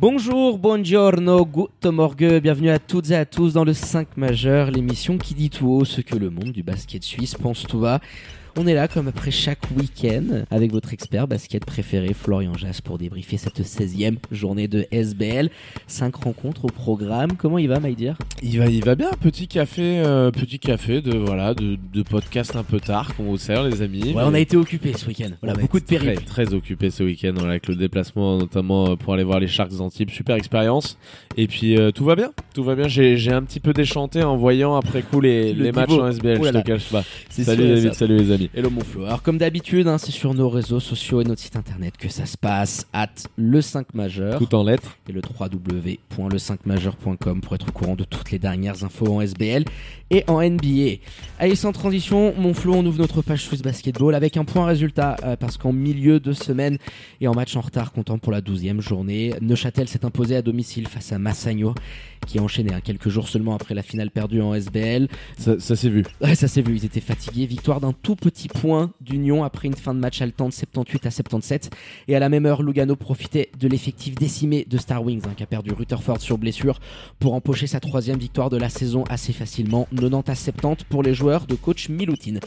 Bonjour, 0.00 0.58
buongiorno, 0.58 1.44
guten 1.44 1.90
morgue, 1.90 2.40
bienvenue 2.40 2.70
à 2.70 2.78
toutes 2.78 3.10
et 3.10 3.16
à 3.16 3.26
tous 3.26 3.52
dans 3.52 3.64
le 3.64 3.74
5 3.74 4.16
majeur, 4.16 4.70
l'émission 4.70 5.18
qui 5.18 5.34
dit 5.34 5.50
tout 5.50 5.68
haut 5.68 5.84
ce 5.84 6.00
que 6.00 6.16
le 6.16 6.30
monde 6.30 6.52
du 6.52 6.62
basket 6.62 7.02
suisse 7.02 7.34
pense 7.34 7.64
tout 7.64 7.80
bas. 7.80 8.00
On 8.62 8.66
est 8.66 8.74
là 8.74 8.88
comme 8.88 9.08
après 9.08 9.30
chaque 9.30 9.62
week-end 9.74 10.44
avec 10.50 10.70
votre 10.70 10.92
expert 10.92 11.26
basket 11.26 11.64
préféré 11.64 12.12
Florian 12.12 12.52
Jass 12.52 12.82
pour 12.82 12.98
débriefer 12.98 13.38
cette 13.38 13.62
16e 13.62 14.16
journée 14.30 14.68
de 14.68 14.86
SBL. 14.90 15.48
5 15.86 16.14
rencontres 16.14 16.66
au 16.66 16.68
programme. 16.68 17.38
Comment 17.38 17.56
il 17.56 17.68
va 17.68 17.80
Maïdir 17.80 18.18
Il 18.42 18.58
va, 18.58 18.66
il 18.66 18.84
va 18.84 18.96
bien. 18.96 19.12
Petit 19.18 19.48
café, 19.48 20.02
euh, 20.04 20.30
petit 20.30 20.58
café 20.58 21.00
de 21.00 21.16
voilà 21.16 21.54
de, 21.54 21.78
de 21.90 22.02
podcast 22.02 22.54
un 22.54 22.62
peu 22.62 22.80
tard 22.80 23.16
qu'on 23.16 23.22
vous 23.22 23.38
sert 23.38 23.62
les 23.62 23.80
amis. 23.80 24.12
Ouais, 24.12 24.24
on 24.26 24.34
a 24.34 24.40
été 24.40 24.58
occupé 24.58 24.92
ce 24.92 25.06
week-end. 25.06 25.30
Voilà, 25.40 25.58
beaucoup 25.58 25.80
de 25.80 25.86
périples. 25.86 26.22
Très 26.24 26.52
occupé 26.52 26.90
ce 26.90 27.02
week-end 27.02 27.32
voilà, 27.34 27.52
avec 27.52 27.66
le 27.66 27.76
déplacement 27.76 28.36
notamment 28.36 28.90
euh, 28.90 28.96
pour 28.96 29.14
aller 29.14 29.24
voir 29.24 29.40
les 29.40 29.48
Sharks 29.48 29.74
d'Antibes. 29.74 30.10
Super 30.10 30.36
expérience. 30.36 30.98
Et 31.38 31.46
puis 31.46 31.78
euh, 31.78 31.92
tout 31.92 32.04
va 32.04 32.14
bien. 32.14 32.30
Tout 32.60 32.66
va 32.66 32.74
bien. 32.74 32.88
J'ai 32.88 33.32
un 33.32 33.42
petit 33.42 33.58
peu 33.58 33.72
déchanté 33.72 34.22
en 34.22 34.36
voyant 34.36 34.76
après 34.76 35.00
coup 35.00 35.22
les, 35.22 35.54
Le 35.54 35.64
les 35.64 35.72
matchs 35.72 35.92
en 35.92 36.08
SBL. 36.08 36.44
Je 36.44 36.50
te 36.50 36.58
cache 36.58 36.90
pas. 36.90 37.02
Salut 37.30 37.68
David, 37.68 37.94
salut 37.94 38.18
les 38.18 38.32
amis. 38.32 38.50
Hello 38.54 38.68
mon 38.68 38.82
Flo. 38.82 39.06
Alors 39.06 39.22
comme 39.22 39.38
d'habitude, 39.38 39.88
hein, 39.88 39.96
c'est 39.96 40.10
sur 40.10 40.34
nos 40.34 40.50
réseaux 40.50 40.78
sociaux 40.78 41.22
et 41.22 41.24
notre 41.24 41.40
site 41.40 41.56
internet 41.56 41.96
que 41.96 42.10
ça 42.10 42.26
se 42.26 42.36
passe. 42.36 42.86
At 42.92 43.06
le 43.36 43.62
5 43.62 43.94
majeur. 43.94 44.36
Tout 44.36 44.54
en 44.54 44.62
lettres. 44.62 44.98
et 45.08 45.12
le 45.12 45.22
www.le5majeur.com 45.22 47.40
pour 47.40 47.54
être 47.54 47.68
au 47.70 47.72
courant 47.72 47.96
de 47.96 48.04
toutes 48.04 48.30
les 48.30 48.38
dernières 48.38 48.84
infos 48.84 49.06
en 49.06 49.22
SBL 49.22 49.64
et 50.10 50.24
en 50.26 50.42
NBA. 50.42 50.98
Allez, 51.38 51.54
sans 51.54 51.72
transition, 51.72 52.34
mon 52.36 52.52
Flo, 52.52 52.74
on 52.74 52.84
ouvre 52.84 52.98
notre 52.98 53.22
page 53.22 53.44
Swiss 53.44 53.62
Basketball 53.62 54.14
avec 54.14 54.36
un 54.36 54.44
point 54.44 54.66
résultat 54.66 55.16
euh, 55.24 55.36
parce 55.36 55.56
qu'en 55.56 55.72
milieu 55.72 56.20
de 56.20 56.34
semaine 56.34 56.76
et 57.22 57.28
en 57.28 57.32
match 57.32 57.56
en 57.56 57.62
retard 57.62 57.92
comptant 57.92 58.18
pour 58.18 58.32
la 58.32 58.42
12e 58.42 58.80
journée, 58.80 59.32
Neuchâtel 59.40 59.88
s'est 59.88 60.04
imposé 60.04 60.36
à 60.36 60.42
domicile 60.42 60.88
face 60.88 61.12
à 61.12 61.18
Massagno 61.18 61.74
qui 62.26 62.38
a 62.38 62.42
enchaîné 62.50 62.74
hein, 62.74 62.80
quelques 62.82 63.08
jours 63.08 63.28
seulement 63.28 63.54
après 63.54 63.74
la 63.74 63.82
finale 63.82 64.10
perdue 64.10 64.40
en 64.40 64.54
SBL. 64.54 65.06
Ça, 65.38 65.60
ça 65.60 65.76
s'est 65.76 65.88
vu. 65.88 66.04
Ouais, 66.20 66.34
ça 66.34 66.48
s'est 66.48 66.62
vu, 66.62 66.74
ils 66.74 66.84
étaient 66.84 67.00
fatigués. 67.00 67.46
Victoire 67.46 67.80
d'un 67.80 67.92
tout 67.92 68.16
petit 68.16 68.48
point 68.48 68.90
d'Union 69.00 69.44
après 69.44 69.68
une 69.68 69.76
fin 69.76 69.94
de 69.94 70.00
match 70.00 70.20
haletante 70.20 70.52
78 70.52 71.06
à 71.06 71.10
77. 71.12 71.70
Et 72.08 72.16
à 72.16 72.18
la 72.18 72.28
même 72.28 72.46
heure, 72.46 72.62
Lugano 72.62 72.96
profitait 72.96 73.50
de 73.58 73.68
l'effectif 73.68 74.16
décimé 74.16 74.66
de 74.68 74.78
Star 74.78 75.04
Wings, 75.04 75.22
hein, 75.26 75.34
qui 75.36 75.44
a 75.44 75.46
perdu 75.46 75.70
Rutherford 75.72 76.20
sur 76.20 76.38
blessure, 76.38 76.80
pour 77.20 77.34
empocher 77.34 77.68
sa 77.68 77.78
troisième 77.78 78.18
victoire 78.18 78.50
de 78.50 78.56
la 78.56 78.68
saison 78.68 79.04
assez 79.08 79.32
facilement, 79.32 79.86
90 79.94 80.28
à 80.28 80.34
70 80.34 80.84
pour 80.88 81.04
les 81.04 81.14
joueurs 81.14 81.46
de 81.46 81.54
coach 81.54 81.88
Milutin. 81.88 82.40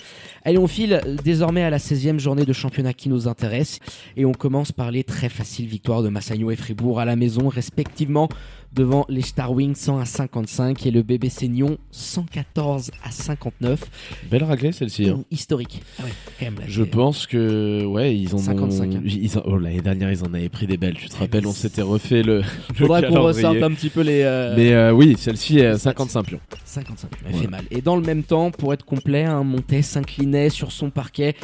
Allez, 0.44 0.58
on 0.58 0.68
file 0.68 1.00
désormais 1.24 1.64
à 1.64 1.70
la 1.70 1.78
16e 1.78 2.20
journée 2.20 2.44
de 2.44 2.54
championnat 2.54 2.94
qui 2.94 3.08
nous 3.08 3.30
intéresse. 3.30 3.80
Et 4.18 4.26
on 4.26 4.34
commence 4.34 4.74
par 4.74 4.92
les 4.92 5.06
très 5.06 5.30
faciles 5.30 5.68
victoires 5.68 6.04
de 6.04 6.10
Massagno 6.10 6.52
et 6.52 6.58
Fribourg 6.58 7.00
à 7.00 7.06
la 7.06 7.16
maison, 7.16 7.48
respectivement 7.48 8.28
devant 8.74 9.06
les 9.10 9.22
Star 9.22 9.52
Wings 9.52 9.76
100 9.76 10.00
à 10.00 10.06
55 10.06 10.86
et 10.86 10.92
le 10.92 11.04
BBC 11.04 11.48
Nyon 11.48 11.78
114 11.92 12.92
à 13.04 13.12
59. 13.12 13.80
Belle 14.32 14.44
raclée 14.44 14.72
celle-ci. 14.72 15.10
hein. 15.10 15.24
Historique. 15.32 15.82
Ah 16.00 16.04
ouais, 16.04 16.10
quand 16.40 16.46
même, 16.46 16.56
là, 16.60 16.66
Je 16.68 16.84
pense 16.84 17.28
que 17.28 17.86
ouais 17.86 18.16
ils 18.18 18.34
en 18.34 18.38
55, 18.40 18.90
ont. 18.92 18.96
hein. 18.98 19.02
ils 19.06 19.38
en- 19.38 19.44
oh, 19.46 19.58
l'année 19.58 19.82
dernière 19.82 20.12
ils 20.12 20.24
en 20.24 20.34
avaient 20.34 20.50
pris 20.50 20.68
des 20.68 20.78
belles. 20.78 20.96
Tu 20.96 21.10
te 21.10 21.18
rappelles 21.18 21.46
on 21.48 21.52
s'était 21.54 21.82
refait 21.82 22.24
le. 22.24 22.42
Faudrait 22.76 23.08
qu'on 23.08 23.22
ressorte 23.22 23.62
un 23.62 23.72
petit 23.72 23.90
peu 23.90 24.02
les. 24.02 24.22
euh, 24.24 24.54
Mais 24.56 24.74
euh, 24.74 24.92
oui, 24.92 25.16
celle-ci 25.18 25.60
est 25.60 25.72
les 25.74 25.78
stats. 25.78 25.92
55 25.92 26.24
pions. 26.26 26.40
55, 26.66 27.10
elle 27.12 27.32
Voilà. 27.32 27.38
fait 27.44 27.52
mal. 27.52 27.64
Et 27.72 27.82
dans 27.82 27.96
le 27.96 28.02
même 28.02 28.24
temps, 28.24 28.52
pour 28.52 28.74
être 28.74 28.86
complet, 28.86 29.24
un 29.26 29.44
Montet 29.44 29.82
s'inclinait 29.82 30.50
sur 30.50 30.72
son 30.72 30.90
parquet 30.90 31.36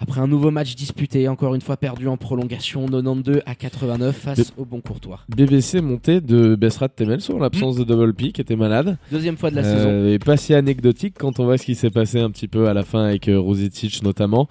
après 0.00 0.20
un 0.20 0.26
nouveau 0.26 0.50
match 0.50 0.74
disputé, 0.74 1.28
encore 1.28 1.54
une 1.54 1.60
fois 1.60 1.76
perdu 1.76 2.08
en 2.08 2.16
prolongation, 2.16 2.86
92 2.86 3.42
à 3.46 3.54
89 3.54 4.16
face 4.16 4.52
au 4.56 4.64
bon 4.64 4.80
courtois. 4.80 5.20
BBC 5.28 5.80
monté 5.80 6.20
de 6.20 6.54
Besrat 6.54 6.88
Temelso 6.88 7.34
en 7.34 7.38
l'absence 7.38 7.76
de 7.76 7.84
Double 7.84 8.14
P 8.14 8.32
qui 8.32 8.40
était 8.40 8.56
malade. 8.56 8.96
Deuxième 9.10 9.36
fois 9.36 9.50
de 9.50 9.56
la 9.56 9.64
saison. 9.64 9.88
Euh, 9.88 10.14
et 10.14 10.18
pas 10.18 10.36
si 10.36 10.54
anecdotique 10.54 11.14
quand 11.18 11.40
on 11.40 11.44
voit 11.44 11.58
ce 11.58 11.64
qui 11.64 11.74
s'est 11.74 11.90
passé 11.90 12.20
un 12.20 12.30
petit 12.30 12.48
peu 12.48 12.68
à 12.68 12.74
la 12.74 12.82
fin 12.82 13.04
avec 13.04 13.28
euh, 13.28 13.38
Rosicic 13.38 14.02
notamment. 14.02 14.48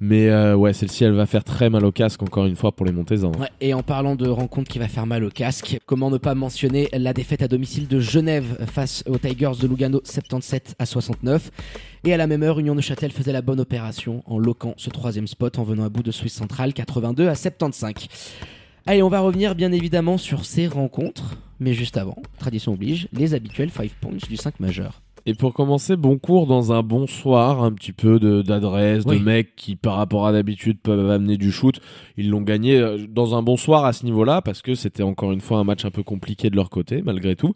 Mais 0.00 0.28
euh, 0.28 0.56
ouais, 0.56 0.72
celle-ci 0.72 1.04
elle 1.04 1.12
va 1.12 1.26
faire 1.26 1.44
très 1.44 1.70
mal 1.70 1.84
au 1.84 1.92
casque 1.92 2.22
encore 2.22 2.46
une 2.46 2.56
fois 2.56 2.72
pour 2.72 2.86
les 2.86 2.92
Montezans. 2.92 3.32
Ouais, 3.38 3.50
et 3.60 3.74
en 3.74 3.82
parlant 3.82 4.16
de 4.16 4.28
rencontre 4.28 4.70
qui 4.70 4.78
va 4.78 4.88
faire 4.88 5.06
mal 5.06 5.24
au 5.24 5.30
casque, 5.30 5.78
comment 5.86 6.10
ne 6.10 6.18
pas 6.18 6.34
mentionner 6.34 6.88
la 6.92 7.12
défaite 7.12 7.42
à 7.42 7.48
domicile 7.48 7.88
de 7.88 8.00
Genève 8.00 8.66
face 8.70 9.04
aux 9.08 9.18
Tigers 9.18 9.52
de 9.60 9.66
Lugano 9.66 10.00
77 10.04 10.74
à 10.78 10.86
69. 10.86 11.50
Et 12.08 12.14
à 12.14 12.16
la 12.16 12.26
même 12.26 12.42
heure, 12.42 12.58
Union 12.58 12.74
de 12.74 12.80
Châtel 12.80 13.12
faisait 13.12 13.32
la 13.32 13.42
bonne 13.42 13.60
opération 13.60 14.22
en 14.24 14.38
loquant 14.38 14.72
ce 14.78 14.88
troisième 14.88 15.26
spot 15.26 15.58
en 15.58 15.62
venant 15.62 15.84
à 15.84 15.90
bout 15.90 16.02
de 16.02 16.10
Swiss 16.10 16.32
Central 16.32 16.72
82 16.72 17.28
à 17.28 17.34
75. 17.34 18.08
Allez, 18.86 19.02
on 19.02 19.10
va 19.10 19.20
revenir 19.20 19.54
bien 19.54 19.72
évidemment 19.72 20.16
sur 20.16 20.46
ces 20.46 20.68
rencontres, 20.68 21.36
mais 21.60 21.74
juste 21.74 21.98
avant, 21.98 22.16
tradition 22.38 22.72
oblige, 22.72 23.08
les 23.12 23.34
habituels 23.34 23.68
5 23.70 23.90
points 24.00 24.12
du 24.26 24.38
5 24.38 24.58
majeur. 24.58 25.02
Et 25.26 25.34
pour 25.34 25.52
commencer, 25.52 25.96
bon 25.96 26.16
cours 26.16 26.46
dans 26.46 26.72
un 26.72 26.82
bon 26.82 27.06
soir, 27.06 27.62
un 27.62 27.72
petit 27.72 27.92
peu 27.92 28.18
d'adresse, 28.42 29.04
de, 29.04 29.10
Oui. 29.10 29.20
mecs 29.20 29.54
qui 29.54 29.76
par 29.76 29.96
rapport 29.96 30.26
à 30.26 30.32
d'habitude 30.32 30.78
peuvent 30.82 31.10
amener 31.10 31.36
du 31.36 31.52
shoot. 31.52 31.78
Ils 32.16 32.30
l'ont 32.30 32.40
gagné 32.40 32.78
euh, 32.78 33.06
dans 33.06 33.34
un 33.34 33.42
bon 33.42 33.58
soir 33.58 33.84
à 33.84 33.92
ce 33.92 34.06
niveau-là 34.06 34.40
parce 34.40 34.62
que 34.62 34.74
c'était 34.74 35.02
encore 35.02 35.32
une 35.32 35.42
fois 35.42 35.58
un 35.58 35.64
match 35.64 35.84
un 35.84 35.90
peu 35.90 36.02
compliqué 36.02 36.48
de 36.48 36.56
leur 36.56 36.70
côté 36.70 37.02
malgré 37.04 37.36
tout. 37.36 37.52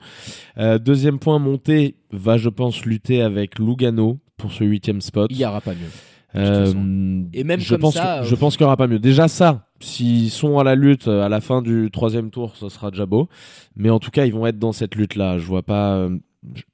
Euh, 0.58 0.78
deuxième 0.78 1.18
point, 1.18 1.38
Monté 1.38 1.94
va 2.10 2.36
je 2.36 2.50
pense 2.50 2.84
lutter 2.84 3.22
avec 3.22 3.58
Lugano 3.58 4.18
pour 4.42 4.52
ce 4.52 4.64
huitième 4.64 5.00
spot. 5.00 5.28
Il 5.30 5.38
n'y 5.38 5.44
aura 5.46 5.60
pas 5.62 5.72
mieux. 5.72 5.88
Euh. 6.34 7.22
Et 7.34 7.44
même 7.44 7.60
je 7.60 7.70
comme 7.74 7.80
pense 7.82 7.94
ça, 7.94 8.02
que- 8.20 8.24
euh, 8.24 8.28
je 8.28 8.34
pense 8.34 8.56
qu'il 8.56 8.64
n'y 8.64 8.68
aura 8.68 8.76
pas 8.76 8.86
mieux. 8.86 8.98
Déjà 8.98 9.28
ça, 9.28 9.66
s'ils 9.80 10.30
sont 10.30 10.58
à 10.58 10.64
la 10.64 10.74
lutte 10.74 11.06
euh, 11.08 11.22
à 11.24 11.28
la 11.28 11.40
fin 11.40 11.60
du 11.62 11.90
troisième 11.92 12.30
tour, 12.30 12.56
ce 12.56 12.68
sera 12.68 12.90
déjà 12.90 13.06
beau. 13.06 13.28
Mais 13.76 13.90
en 13.90 13.98
tout 13.98 14.10
cas, 14.10 14.24
ils 14.26 14.32
vont 14.32 14.46
être 14.46 14.58
dans 14.58 14.72
cette 14.72 14.94
lutte-là. 14.94 15.38
Je 15.38 15.44
vois 15.46 15.62
pas. 15.62 16.08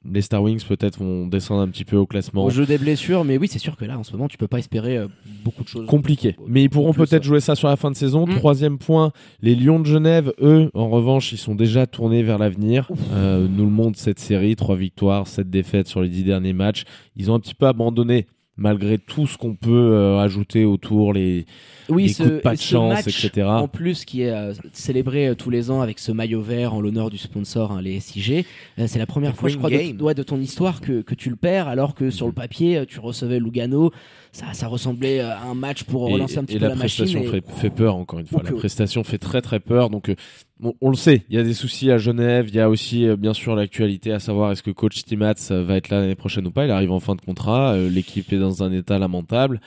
Les 0.05 0.23
Star 0.23 0.43
Wings 0.43 0.65
peut-être 0.65 0.99
vont 0.99 1.27
descendre 1.27 1.61
un 1.61 1.69
petit 1.69 1.85
peu 1.85 1.97
au 1.97 2.07
classement. 2.07 2.45
Au 2.45 2.51
jeu 2.51 2.65
des 2.65 2.79
blessures, 2.79 3.25
mais 3.25 3.37
oui, 3.37 3.49
c'est 3.49 3.59
sûr 3.59 3.77
que 3.77 3.85
là, 3.85 3.99
en 3.99 4.03
ce 4.03 4.13
moment, 4.13 4.29
tu 4.29 4.39
peux 4.39 4.49
pas 4.49 4.59
espérer 4.59 4.97
euh, 4.97 5.09
beaucoup 5.45 5.63
de 5.63 5.69
choses. 5.69 5.87
Compliqué. 5.87 6.37
Mais 6.47 6.63
ils 6.63 6.71
pourront 6.71 6.95
peut-être 6.95 7.23
jouer 7.23 7.41
ça 7.41 7.55
sur 7.55 7.69
la 7.69 7.77
fin 7.77 7.91
de 7.91 7.97
saison. 7.97 8.27
Mm. 8.27 8.37
Troisième 8.37 8.79
point, 8.79 9.13
les 9.43 9.55
Lions 9.55 9.79
de 9.79 9.87
Genève, 9.87 10.33
eux, 10.41 10.71
en 10.75 10.89
revanche, 10.89 11.33
ils 11.33 11.39
sont 11.39 11.55
déjà 11.55 11.87
tournés 11.87 12.23
vers 12.23 12.39
l'avenir. 12.39 12.89
Euh, 13.13 13.47
nous 13.49 13.65
le 13.65 13.71
montre 13.71 13.99
cette 13.99 14.19
série, 14.19 14.57
trois 14.57 14.77
victoires, 14.77 15.27
sept 15.27 15.51
défaites 15.51 15.89
sur 15.89 16.01
les 16.01 16.09
dix 16.09 16.25
derniers 16.25 16.55
matchs. 16.55 16.85
Ils 17.17 17.31
ont 17.31 17.35
un 17.35 17.41
petit 17.41 17.55
peu 17.55 17.67
abandonné. 17.67 18.27
Malgré 18.61 18.99
tout 18.99 19.29
ce 19.29 19.39
qu'on 19.39 19.55
peut 19.55 19.71
euh, 19.93 20.19
ajouter 20.19 20.65
autour, 20.65 21.13
les, 21.13 21.47
oui, 21.89 22.03
les 22.05 22.09
ce, 22.09 22.23
coups 22.25 22.35
de 22.35 22.39
pas 22.41 22.55
de 22.55 22.59
ce 22.59 22.65
chance, 22.65 22.93
match, 22.93 23.25
etc. 23.25 23.47
En 23.47 23.69
plus, 23.69 24.05
qui 24.05 24.23
est 24.23 24.31
euh, 24.31 24.53
célébré 24.73 25.29
euh, 25.29 25.35
tous 25.37 25.49
les 25.51 25.71
ans 25.71 25.81
avec 25.81 26.01
ce 26.01 26.11
maillot 26.11 26.43
vert 26.43 26.75
en 26.75 26.81
l'honneur 26.81 27.09
du 27.09 27.19
sponsor, 27.19 27.71
hein, 27.71 27.81
les 27.81 28.01
SIG. 28.01 28.45
Euh, 28.81 28.87
c'est 28.89 28.99
la 28.99 29.07
première 29.07 29.33
The 29.35 29.37
fois, 29.37 29.49
je 29.49 29.59
crois, 29.59 29.71
de, 29.71 30.03
ouais, 30.03 30.15
de 30.15 30.23
ton 30.25 30.41
histoire 30.41 30.81
que, 30.81 31.03
que 31.03 31.15
tu 31.15 31.31
le 31.31 31.37
perds, 31.37 31.69
alors 31.69 31.95
que 31.95 32.11
sur 32.11 32.27
le 32.27 32.33
papier, 32.33 32.79
euh, 32.79 32.85
tu 32.85 32.99
recevais 32.99 33.39
Lugano. 33.39 33.93
Ça, 34.33 34.47
ça 34.55 34.67
ressemblait 34.67 35.21
euh, 35.21 35.31
à 35.31 35.45
un 35.45 35.55
match 35.55 35.85
pour 35.85 36.09
Et- 36.09 36.13
relancer 36.15 36.39
un 36.39 36.45
petit 36.45 36.57
et 36.57 36.59
peu 36.59 36.65
la, 36.65 36.71
la, 36.71 36.75
machine. 36.75 37.05
prestation 37.07 37.23
et- 37.33 37.41
fait, 37.41 37.51
fait 37.61 37.71
peur 37.71 37.95
encore 37.95 38.19
une 38.19 38.27
fois. 38.27 38.43
La 38.45 38.53
prestation 38.53 39.05
fait 39.05 39.19
très 39.19 39.41
très 39.41 39.61
peur. 39.61 39.89
Donc 39.89 40.09
euh, 40.11 40.17
bon, 40.61 40.75
on 40.81 40.91
le 40.91 40.97
sait, 40.97 41.25
il 41.29 41.37
y 41.37 41.39
a 41.39 41.43
des 41.43 41.55
soucis 41.55 41.91
à 41.91 41.99
Genève. 41.99 42.47
Il 42.49 42.55
y 42.55 42.61
a 42.61 42.69
aussi 42.69 43.07
euh, 43.07 43.17
bien 43.17 43.35
sûr 43.35 43.55
l'actualité 43.55 44.13
à 44.13 44.19
savoir 44.19 44.53
est-ce 44.53 44.63
que 44.63 44.71
coach 44.71 45.05
Timats 45.05 45.35
euh, 45.51 45.65
va 45.65 45.77
être 45.77 45.89
là 45.91 46.01
l'année 46.01 46.15
prochaine 46.15 46.47
ou 46.47 46.51
pas. 46.51 46.65
Il 46.65 46.71
arrive 46.71 46.93
en 46.93 47.01
fin 47.01 47.15
de 47.15 47.21
contrat. 47.21 47.73
euh, 47.73 47.89
L'équipe 47.89 48.33
est 48.33 48.39
dans 48.39 48.63
un 48.63 48.73
état 48.73 48.99
lamentable. 48.99 49.61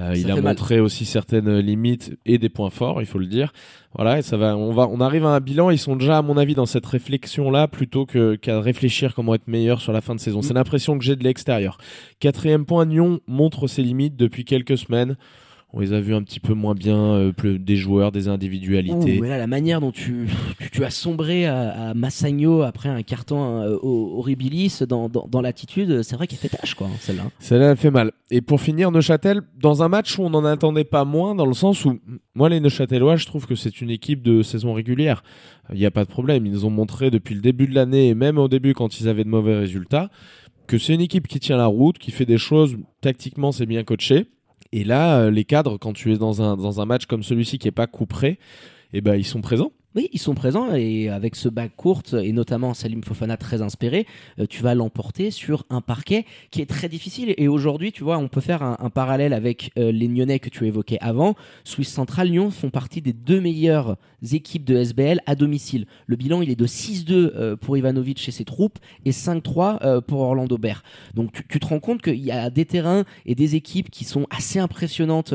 Euh, 0.00 0.14
il 0.16 0.30
a 0.30 0.36
mal. 0.36 0.44
montré 0.44 0.78
aussi 0.78 1.04
certaines 1.04 1.58
limites 1.58 2.16
et 2.24 2.38
des 2.38 2.48
points 2.48 2.70
forts, 2.70 3.02
il 3.02 3.06
faut 3.06 3.18
le 3.18 3.26
dire. 3.26 3.52
Voilà, 3.96 4.18
et 4.20 4.22
ça 4.22 4.36
va, 4.36 4.56
on 4.56 4.72
va, 4.72 4.86
on 4.86 5.00
arrive 5.00 5.26
à 5.26 5.30
un 5.30 5.40
bilan. 5.40 5.70
Ils 5.70 5.78
sont 5.78 5.96
déjà, 5.96 6.18
à 6.18 6.22
mon 6.22 6.36
avis, 6.36 6.54
dans 6.54 6.64
cette 6.64 6.86
réflexion-là, 6.86 7.66
plutôt 7.66 8.06
que 8.06 8.36
qu'à 8.36 8.60
réfléchir 8.60 9.16
comment 9.16 9.34
être 9.34 9.48
meilleur 9.48 9.80
sur 9.80 9.92
la 9.92 10.00
fin 10.00 10.14
de 10.14 10.20
saison. 10.20 10.42
C'est 10.42 10.54
l'impression 10.54 10.96
que 10.96 11.04
j'ai 11.04 11.16
de 11.16 11.24
l'extérieur. 11.24 11.76
Quatrième 12.20 12.66
point, 12.66 12.86
Nyon 12.86 13.18
montre 13.26 13.66
ses 13.66 13.82
limites 13.82 14.14
depuis 14.14 14.44
quelques 14.44 14.78
semaines. 14.78 15.16
On 15.72 15.78
les 15.80 15.92
a 15.92 16.00
vus 16.00 16.14
un 16.14 16.22
petit 16.22 16.40
peu 16.40 16.52
moins 16.52 16.74
bien, 16.74 16.96
euh, 16.98 17.32
plus- 17.32 17.58
des 17.60 17.76
joueurs, 17.76 18.10
des 18.10 18.26
individualités. 18.26 19.18
Ouh, 19.18 19.22
mais 19.22 19.28
là, 19.28 19.38
la 19.38 19.46
manière 19.46 19.80
dont 19.80 19.92
tu, 19.92 20.26
tu, 20.58 20.70
tu 20.70 20.84
as 20.84 20.90
sombré 20.90 21.46
à, 21.46 21.90
à 21.90 21.94
Massagno 21.94 22.62
après 22.62 22.88
un 22.88 23.02
carton 23.02 23.60
euh, 23.60 23.76
au, 23.80 24.18
horribilis 24.18 24.82
dans, 24.88 25.08
dans, 25.08 25.28
dans 25.30 25.40
l'attitude, 25.40 26.02
c'est 26.02 26.16
vrai 26.16 26.26
qu'elle 26.26 26.40
fait 26.40 26.48
tâche, 26.48 26.74
quoi, 26.74 26.88
hein, 26.88 26.96
celle-là. 26.98 27.22
Celle-là, 27.38 27.70
elle 27.70 27.76
fait 27.76 27.92
mal. 27.92 28.10
Et 28.32 28.40
pour 28.40 28.60
finir, 28.60 28.90
Neuchâtel, 28.90 29.42
dans 29.60 29.84
un 29.84 29.88
match 29.88 30.18
où 30.18 30.22
on 30.22 30.30
n'en 30.30 30.44
attendait 30.44 30.82
pas 30.84 31.04
moins, 31.04 31.36
dans 31.36 31.46
le 31.46 31.54
sens 31.54 31.84
où, 31.84 32.00
moi, 32.34 32.48
les 32.48 32.58
Neuchâtelois, 32.58 33.14
je 33.14 33.26
trouve 33.26 33.46
que 33.46 33.54
c'est 33.54 33.80
une 33.80 33.90
équipe 33.90 34.22
de 34.22 34.42
saison 34.42 34.72
régulière. 34.74 35.22
Il 35.72 35.78
n'y 35.78 35.86
a 35.86 35.92
pas 35.92 36.04
de 36.04 36.10
problème. 36.10 36.46
Ils 36.46 36.52
nous 36.52 36.64
ont 36.64 36.70
montré 36.70 37.12
depuis 37.12 37.36
le 37.36 37.40
début 37.40 37.68
de 37.68 37.74
l'année, 37.76 38.08
et 38.08 38.14
même 38.14 38.38
au 38.38 38.48
début, 38.48 38.74
quand 38.74 39.00
ils 39.00 39.08
avaient 39.08 39.22
de 39.24 39.28
mauvais 39.28 39.56
résultats, 39.56 40.10
que 40.66 40.78
c'est 40.78 40.94
une 40.94 41.00
équipe 41.00 41.28
qui 41.28 41.38
tient 41.38 41.56
la 41.56 41.66
route, 41.66 41.98
qui 41.98 42.10
fait 42.10 42.26
des 42.26 42.38
choses, 42.38 42.76
tactiquement, 43.00 43.52
c'est 43.52 43.66
bien 43.66 43.84
coaché. 43.84 44.26
Et 44.72 44.84
là, 44.84 45.20
euh, 45.20 45.30
les 45.30 45.44
cadres, 45.44 45.78
quand 45.78 45.92
tu 45.92 46.12
es 46.12 46.18
dans 46.18 46.42
un, 46.42 46.86
match 46.86 47.06
comme 47.06 47.22
celui-ci 47.22 47.58
qui 47.58 47.68
est 47.68 47.72
pas 47.72 47.86
couperé, 47.86 48.38
eh 48.92 49.00
ben, 49.00 49.16
ils 49.16 49.24
sont 49.24 49.40
présents. 49.40 49.72
Oui, 49.96 50.08
ils 50.12 50.20
sont 50.20 50.34
présents 50.34 50.72
et 50.72 51.08
avec 51.08 51.34
ce 51.34 51.48
bac 51.48 51.72
courte 51.76 52.14
et 52.14 52.30
notamment 52.32 52.74
Salim 52.74 53.02
Fofana 53.02 53.36
très 53.36 53.60
inspiré, 53.60 54.06
euh, 54.38 54.46
tu 54.48 54.62
vas 54.62 54.76
l'emporter 54.76 55.32
sur 55.32 55.64
un 55.68 55.80
parquet 55.80 56.26
qui 56.52 56.62
est 56.62 56.66
très 56.66 56.88
difficile. 56.88 57.34
Et 57.38 57.48
aujourd'hui, 57.48 57.90
tu 57.90 58.04
vois, 58.04 58.16
on 58.16 58.28
peut 58.28 58.40
faire 58.40 58.62
un, 58.62 58.90
parallèle 58.90 59.32
avec 59.32 59.72
euh, 59.78 59.90
les 59.90 60.06
Nyonnais 60.06 60.38
que 60.38 60.48
tu 60.48 60.64
évoquais 60.64 60.98
avant. 61.00 61.34
Swiss 61.64 61.88
Central, 61.88 62.28
Lyon 62.28 62.52
font 62.52 62.70
partie 62.70 63.02
des 63.02 63.12
deux 63.12 63.40
meilleures 63.40 63.96
équipes 64.32 64.64
de 64.64 64.76
SBL 64.76 65.22
à 65.26 65.34
domicile. 65.34 65.86
Le 66.06 66.14
bilan, 66.14 66.40
il 66.40 66.50
est 66.50 66.56
de 66.56 66.66
6-2 66.68 67.12
euh, 67.12 67.56
pour 67.56 67.76
Ivanovic 67.76 68.28
et 68.28 68.30
ses 68.30 68.44
troupes 68.44 68.78
et 69.04 69.10
5-3 69.10 69.78
euh, 69.82 70.00
pour 70.00 70.20
Orlando 70.20 70.56
Bear. 70.56 70.84
Donc 71.14 71.32
tu, 71.48 71.58
te 71.58 71.66
rends 71.66 71.80
compte 71.80 72.00
qu'il 72.00 72.24
y 72.24 72.30
a 72.30 72.48
des 72.48 72.64
terrains 72.64 73.04
et 73.26 73.34
des 73.34 73.56
équipes 73.56 73.90
qui 73.90 74.04
sont 74.04 74.28
assez 74.30 74.60
impressionnantes 74.60 75.34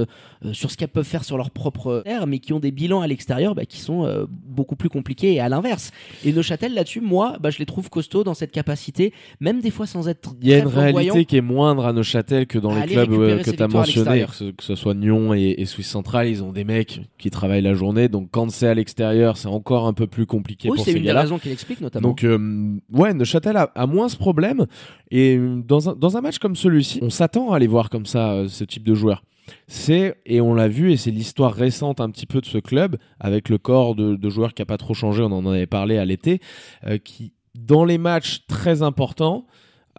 sur 0.54 0.72
ce 0.72 0.78
qu'elles 0.78 0.88
peuvent 0.88 1.04
faire 1.04 1.26
sur 1.26 1.36
leur 1.36 1.52
propre 1.52 2.04
terre, 2.06 2.26
mais 2.26 2.40
qui 2.40 2.54
ont 2.54 2.62
des 2.62 2.72
bilans 2.72 3.02
à 3.02 3.08
l'extérieur 3.08 3.54
bah, 3.54 3.66
qui 3.66 3.80
sont 3.80 4.28
beaucoup 4.46 4.76
plus 4.76 4.90
compliqués 4.90 5.34
et 5.34 5.40
à 5.40 5.50
l'inverse. 5.50 5.92
Et 6.24 6.32
Neuchâtel, 6.34 6.74
là-dessus, 6.74 7.02
moi, 7.02 7.38
bah, 7.40 7.50
je 7.50 7.60
les 7.60 7.66
trouve 7.66 7.90
costauds 7.90 8.24
dans 8.24 8.34
cette 8.34 8.52
capacité, 8.52 9.14
même 9.40 9.62
des 9.62 9.72
fois 9.72 9.86
sans 9.88 10.08
être 10.08 10.34
Il 10.42 10.48
y 10.48 10.54
a 10.54 10.60
une 10.60 10.68
réalité 10.68 11.26
qui 11.26 11.38
est 11.38 11.42
moindre 11.42 11.86
à 11.86 11.94
Neuchâtel 11.94 12.48
que 12.48 12.58
dans 12.60 12.74
les 12.76 12.86
clubs 12.86 13.12
euh, 13.14 13.42
que 13.44 13.52
tu 13.52 13.62
as 13.64 13.68
mentionnés, 13.68 14.26
que 14.26 14.34
ce, 14.34 14.44
que 14.52 14.64
ce 14.64 14.76
soit 14.76 14.94
Nyon 14.94 15.34
et, 15.34 15.56
et 15.58 15.66
Suisse 15.66 15.90
Central, 15.90 16.28
ils 16.30 16.44
ont 16.44 16.52
des 16.52 16.64
mecs 16.64 17.02
qui 17.18 17.30
travaillent 17.30 17.62
la 17.62 17.74
journée. 17.74 18.08
Donc 18.08 18.30
quand 18.32 18.50
c'est 18.52 18.68
à 18.68 18.74
l'extérieur, 18.74 19.38
c'est 19.38 19.48
encore 19.48 19.88
un 19.88 19.94
peu 19.94 20.08
plus 20.08 20.26
compliqué 20.26 20.70
Oui, 20.70 20.78
pour 20.78 20.86
c'est 20.86 20.92
ces 20.92 20.98
une 20.98 21.04
des 21.04 21.08
gars-là. 21.08 21.22
raisons 21.22 21.40
qu'il 21.40 21.52
explique 21.52 21.82
notamment. 21.82 22.08
Donc 22.08 22.24
euh, 22.24 22.78
ouais, 22.94 23.14
Neuchâtel 23.14 23.58
a, 23.58 23.72
a 23.76 23.88
moins 23.88 24.10
ce 24.10 24.18
problème. 24.18 24.66
Et 25.12 25.36
euh, 25.38 25.62
dans 25.66 25.90
un, 25.90 25.96
dans 25.96 26.18
un 26.18 26.22
match 26.22 26.40
comme 26.40 26.56
celui-ci, 26.56 27.00
on 27.02 27.10
s'attend 27.10 27.52
à 27.52 27.58
aller 27.58 27.68
voir 27.68 27.90
comme 27.90 28.06
ça 28.06 28.34
euh, 28.34 28.48
ce 28.48 28.64
type 28.64 28.84
de 28.84 28.94
joueur. 28.94 29.24
C'est, 29.68 30.16
et 30.26 30.42
on 30.42 30.54
l'a 30.54 30.68
vu, 30.68 30.92
et 30.92 30.98
c'est 30.98 31.12
l'histoire 31.12 31.54
récente 31.54 32.02
un 32.02 32.10
petit 32.10 32.26
peu 32.26 32.42
de 32.42 32.46
ce 32.46 32.58
club, 32.58 32.98
avec 33.20 33.50
le 33.50 33.58
corps 33.58 33.96
de, 33.96 34.16
de 34.16 34.30
joueurs 34.30 34.54
qui 34.54 34.62
a 34.62 34.66
pas 34.66 34.78
trop 34.78 34.94
changé, 34.94 35.22
on 35.24 35.32
en 35.32 35.46
avait 35.48 35.68
parlé 35.68 35.98
à 35.98 36.06
l'été, 36.06 36.40
euh, 36.86 36.98
qui, 36.98 37.34
dans 37.56 37.86
les 37.86 37.98
matchs 37.98 38.46
très 38.48 38.82
importants, 38.82 39.46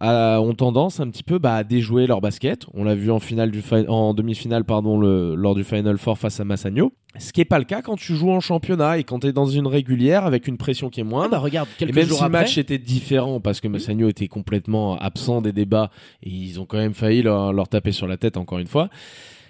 euh, 0.02 0.36
ont 0.36 0.52
tendance 0.52 1.00
un 1.00 1.08
petit 1.08 1.22
peu 1.22 1.38
bah, 1.38 1.54
à 1.54 1.64
déjouer 1.64 2.06
leur 2.06 2.20
basket. 2.20 2.66
On 2.74 2.84
l'a 2.84 2.94
vu 2.94 3.10
en 3.10 3.18
finale 3.18 3.50
du 3.50 3.62
en 3.88 4.12
demi-finale 4.12 4.64
pardon 4.64 4.98
le, 5.00 5.34
lors 5.34 5.54
du 5.54 5.64
Final 5.64 5.96
Four 5.96 6.18
face 6.18 6.38
à 6.38 6.44
Massagno. 6.44 6.92
Ce 7.18 7.32
qui 7.32 7.40
est 7.40 7.46
pas 7.46 7.58
le 7.58 7.64
cas 7.64 7.80
quand 7.80 7.96
tu 7.96 8.14
joues 8.14 8.30
en 8.30 8.40
championnat 8.40 8.98
et 8.98 9.04
quand 9.04 9.20
tu 9.20 9.28
es 9.28 9.32
dans 9.32 9.46
une 9.46 9.66
régulière 9.66 10.26
avec 10.26 10.48
une 10.48 10.58
pression 10.58 10.90
qui 10.90 11.00
est 11.00 11.02
Ah 11.02 11.06
moindre. 11.06 11.30
bah 11.30 11.38
regarde, 11.38 11.66
Et 11.76 11.78
quelques 11.78 11.94
même 11.94 12.08
jours 12.08 12.18
si 12.18 12.24
le 12.24 12.28
match 12.28 12.58
était 12.58 12.76
différent 12.76 13.40
parce 13.40 13.62
que 13.62 13.68
Massagno 13.68 14.10
était 14.10 14.28
complètement 14.28 14.98
absent 14.98 15.40
des 15.40 15.52
débats 15.52 15.90
et 16.22 16.28
ils 16.28 16.60
ont 16.60 16.66
quand 16.66 16.76
même 16.76 16.92
failli 16.92 17.22
leur, 17.22 17.54
leur 17.54 17.68
taper 17.68 17.92
sur 17.92 18.06
la 18.06 18.18
tête 18.18 18.36
encore 18.36 18.58
une 18.58 18.66
fois. 18.66 18.90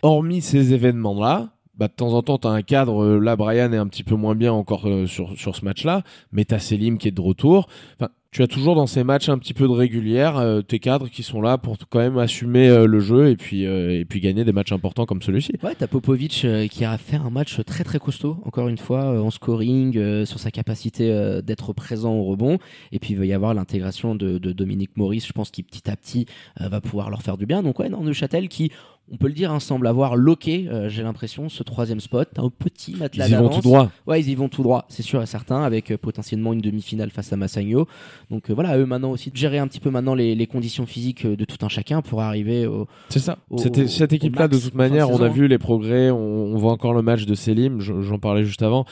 Hormis 0.03 0.43
ces 0.43 0.73
événements-là, 0.73 1.51
bah, 1.77 1.89
de 1.89 1.93
temps 1.93 2.15
en 2.15 2.23
temps, 2.23 2.39
tu 2.39 2.47
as 2.47 2.51
un 2.51 2.63
cadre. 2.63 3.03
euh, 3.03 3.19
Là, 3.19 3.37
Brian 3.37 3.73
est 3.73 3.77
un 3.77 3.87
petit 3.87 4.05
peu 4.05 4.15
moins 4.15 4.35
bien 4.35 4.53
encore 4.53 4.87
euh, 4.89 5.07
sur, 5.07 5.37
sur 5.39 5.55
ce 5.55 5.65
match-là, 5.65 6.03
mais 6.33 6.45
tu 6.45 6.55
as 6.55 6.59
Selim 6.59 6.97
qui 6.97 7.09
est 7.09 7.11
de 7.11 7.21
retour. 7.21 7.69
Enfin, 8.01 8.11
tu 8.31 8.43
as 8.43 8.47
toujours 8.47 8.75
dans 8.75 8.87
ces 8.87 9.03
matchs 9.05 9.29
un 9.31 9.39
petit 9.39 9.55
peu 9.55 9.65
de 9.67 9.73
régulière 9.73 10.37
euh, 10.37 10.61
tes 10.61 10.79
cadres 10.79 11.09
qui 11.09 11.23
sont 11.23 11.41
là 11.41 11.57
pour 11.59 11.77
quand 11.89 11.99
même 12.01 12.19
assumer 12.19 12.87
le 12.87 13.01
jeu 13.01 13.29
et 13.31 13.37
puis, 13.37 13.63
et 13.65 14.05
puis 14.07 14.21
gagner 14.21 14.45
des 14.45 14.53
matchs 14.53 14.73
importants 14.73 15.07
comme 15.07 15.23
celui-ci. 15.23 15.53
Ouais, 15.63 15.75
t'as 15.75 15.87
Popovic 15.87 16.45
euh, 16.45 16.67
qui 16.67 16.85
a 16.85 16.97
fait 16.99 17.17
un 17.17 17.31
match 17.31 17.59
très 17.65 17.85
très 17.85 17.99
costaud, 17.99 18.39
encore 18.45 18.69
une 18.69 18.77
fois, 18.79 19.23
en 19.23 19.31
scoring, 19.31 20.25
sur 20.27 20.39
sa 20.39 20.51
capacité 20.51 21.41
d'être 21.45 21.73
présent 21.73 22.15
au 22.15 22.25
rebond. 22.25 22.59
Et 22.93 22.99
puis 22.99 23.13
il 23.13 23.19
va 23.19 23.27
y 23.27 23.33
avoir 23.33 23.55
l'intégration 23.55 24.15
de, 24.15 24.37
de 24.39 24.53
Dominique 24.53 24.97
Maurice, 24.97 25.27
je 25.27 25.33
pense, 25.33 25.51
qui 25.51 25.63
petit 25.63 25.91
à 25.91 25.97
petit 25.97 26.27
va 26.59 26.81
pouvoir 26.81 27.09
leur 27.11 27.23
faire 27.23 27.37
du 27.39 27.47
bien. 27.47 27.63
Donc 27.63 27.79
ouais, 27.79 27.89
non, 27.89 28.03
Neuchâtel 28.03 28.49
qui, 28.49 28.71
on 29.13 29.17
peut 29.17 29.29
le 29.29 29.33
dire, 29.35 29.53
hein, 29.53 29.61
semble 29.61 29.87
avoir 29.87 30.17
loqué, 30.17 30.67
euh, 30.69 30.89
j'ai 30.89 31.03
l'impression, 31.05 31.49
ce 31.49 31.63
troisième 31.63 32.01
spot. 32.01 32.29
Un 32.39 32.51
petit 32.51 32.93
Ils 32.93 32.99
matelas 32.99 33.29
y 33.29 33.31
vont 33.33 33.37
d'avance. 33.43 33.55
tout 33.57 33.61
droit. 33.63 33.91
Ouais, 34.07 34.21
ils 34.21 34.29
y 34.29 34.35
vont 34.35 34.49
tout 34.49 34.63
droit, 34.65 34.85
c'est 34.89 35.03
sûr 35.03 35.23
et 35.23 35.27
certain, 35.27 35.63
avec 35.63 35.91
euh, 35.93 35.97
potentiellement 35.97 36.53
une 36.53 36.61
demi-finale 36.61 37.11
face 37.11 37.33
à 37.33 37.37
Massagno. 37.37 37.87
Donc 38.31 38.51
euh, 38.51 38.55
voilà, 38.55 38.77
eux 38.79 38.87
maintenant 38.87 39.13
aussi 39.13 39.31
de 39.31 39.37
gérer 39.37 39.59
un 39.59 39.69
petit 39.69 39.79
peu 39.81 39.91
maintenant 39.91 40.15
les, 40.15 40.35
les 40.35 40.47
conditions 40.47 40.87
physiques 40.87 41.27
de 41.27 41.45
tout 41.45 41.65
un 41.65 41.69
chacun 41.69 42.03
pour 42.03 42.21
arriver 42.23 42.67
au, 42.67 42.87
C'est 43.09 43.21
ça. 43.21 43.39
au- 43.51 43.59
C'était 43.59 43.85
au- 43.85 43.89
cette 43.89 44.13
équipe-là, 44.13 44.49
de 44.49 44.59
toute 44.59 44.75
manière, 44.75 45.09
on 45.11 45.21
a 45.23 45.29
vu 45.29 45.47
les 45.47 45.59
progrès. 45.59 46.11
On, 46.11 46.17
on 46.19 46.57
voit 46.57 46.73
encore 46.73 46.93
le 46.95 47.03
match 47.03 47.27
de 47.27 47.35
Selim. 47.35 47.81
je- 47.81 48.01
J'en 48.01 48.19
parlais 48.19 48.45
juste 48.45 48.63
avant. 48.63 48.87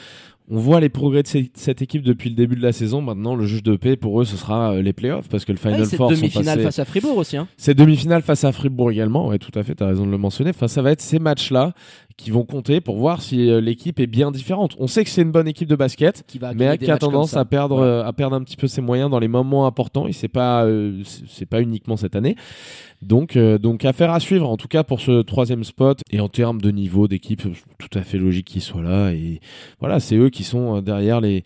On 0.49 0.59
voit 0.59 0.79
les 0.79 0.89
progrès 0.89 1.23
de 1.23 1.27
cette 1.55 1.81
équipe 1.81 2.03
depuis 2.03 2.29
le 2.29 2.35
début 2.35 2.55
de 2.55 2.61
la 2.61 2.71
saison. 2.71 3.01
Maintenant, 3.01 3.35
le 3.35 3.45
juge 3.45 3.63
de 3.63 3.75
paix 3.77 3.95
pour 3.95 4.21
eux, 4.21 4.25
ce 4.25 4.37
sera 4.37 4.73
euh, 4.73 4.81
les 4.83 4.93
playoffs 4.93 5.27
parce 5.27 5.43
que 5.43 5.51
le 5.51 5.57
Final 5.57 5.81
Ouais, 5.81 5.87
Four 5.87 6.11
sont 6.11 6.15
demi-finale 6.15 6.61
face 6.61 6.77
à 6.77 6.85
Fribourg 6.85 7.17
aussi. 7.17 7.35
Hein. 7.35 7.47
Ces 7.57 7.73
demi-finales 7.73 8.21
face 8.21 8.43
à 8.43 8.51
Fribourg 8.51 8.91
également. 8.91 9.27
Ouais, 9.27 9.39
tout 9.39 9.57
à 9.57 9.63
fait. 9.63 9.73
T'as 9.73 9.87
raison 9.87 10.05
de 10.05 10.11
le 10.11 10.19
mentionner. 10.19 10.51
Enfin, 10.51 10.67
ça 10.67 10.83
va 10.83 10.91
être 10.91 11.01
ces 11.01 11.17
matchs-là 11.17 11.73
qui 12.17 12.31
vont 12.31 12.45
compter 12.45 12.79
pour 12.79 12.97
voir 12.97 13.21
si 13.21 13.49
euh, 13.49 13.59
l'équipe 13.59 13.99
est 13.99 14.07
bien 14.07 14.31
différente. 14.31 14.75
On 14.79 14.87
sait 14.87 15.03
que 15.03 15.09
c'est 15.09 15.21
une 15.21 15.31
bonne 15.31 15.47
équipe 15.47 15.67
de 15.67 15.75
basket. 15.75 16.23
Qui 16.27 16.39
va 16.39 16.53
Mais 16.53 16.77
qui 16.77 16.89
a 16.89 16.97
tendance 16.97 17.35
à 17.35 17.43
perdre, 17.43 17.79
euh, 17.79 18.05
à 18.05 18.13
perdre 18.13 18.35
un 18.35 18.43
petit 18.43 18.55
peu 18.55 18.67
ses 18.67 18.81
moyens 18.81 19.09
dans 19.09 19.19
les 19.19 19.27
moments 19.27 19.67
importants. 19.67 20.07
Et 20.07 20.13
c'est 20.13 20.29
pas, 20.29 20.63
euh, 20.63 21.01
c'est 21.27 21.45
pas 21.45 21.61
uniquement 21.61 21.97
cette 21.97 22.15
année. 22.15 22.35
Donc, 23.01 23.35
euh, 23.35 23.57
donc 23.57 23.83
affaire 23.83 24.11
à 24.11 24.19
suivre. 24.19 24.49
En 24.49 24.55
tout 24.55 24.69
cas 24.69 24.83
pour 24.83 25.01
ce 25.01 25.21
troisième 25.21 25.63
spot. 25.63 25.99
Et 26.09 26.21
en 26.21 26.29
termes 26.29 26.61
de 26.61 26.71
niveau 26.71 27.07
d'équipe, 27.07 27.43
tout 27.77 27.97
à 27.97 28.01
fait 28.03 28.17
logique 28.17 28.47
qu'ils 28.47 28.61
soient 28.61 28.83
là. 28.83 29.11
Et 29.11 29.41
voilà, 29.79 29.99
c'est 29.99 30.15
eux 30.15 30.29
qui 30.29 30.43
sont 30.43 30.81
derrière 30.81 31.19
les 31.19 31.43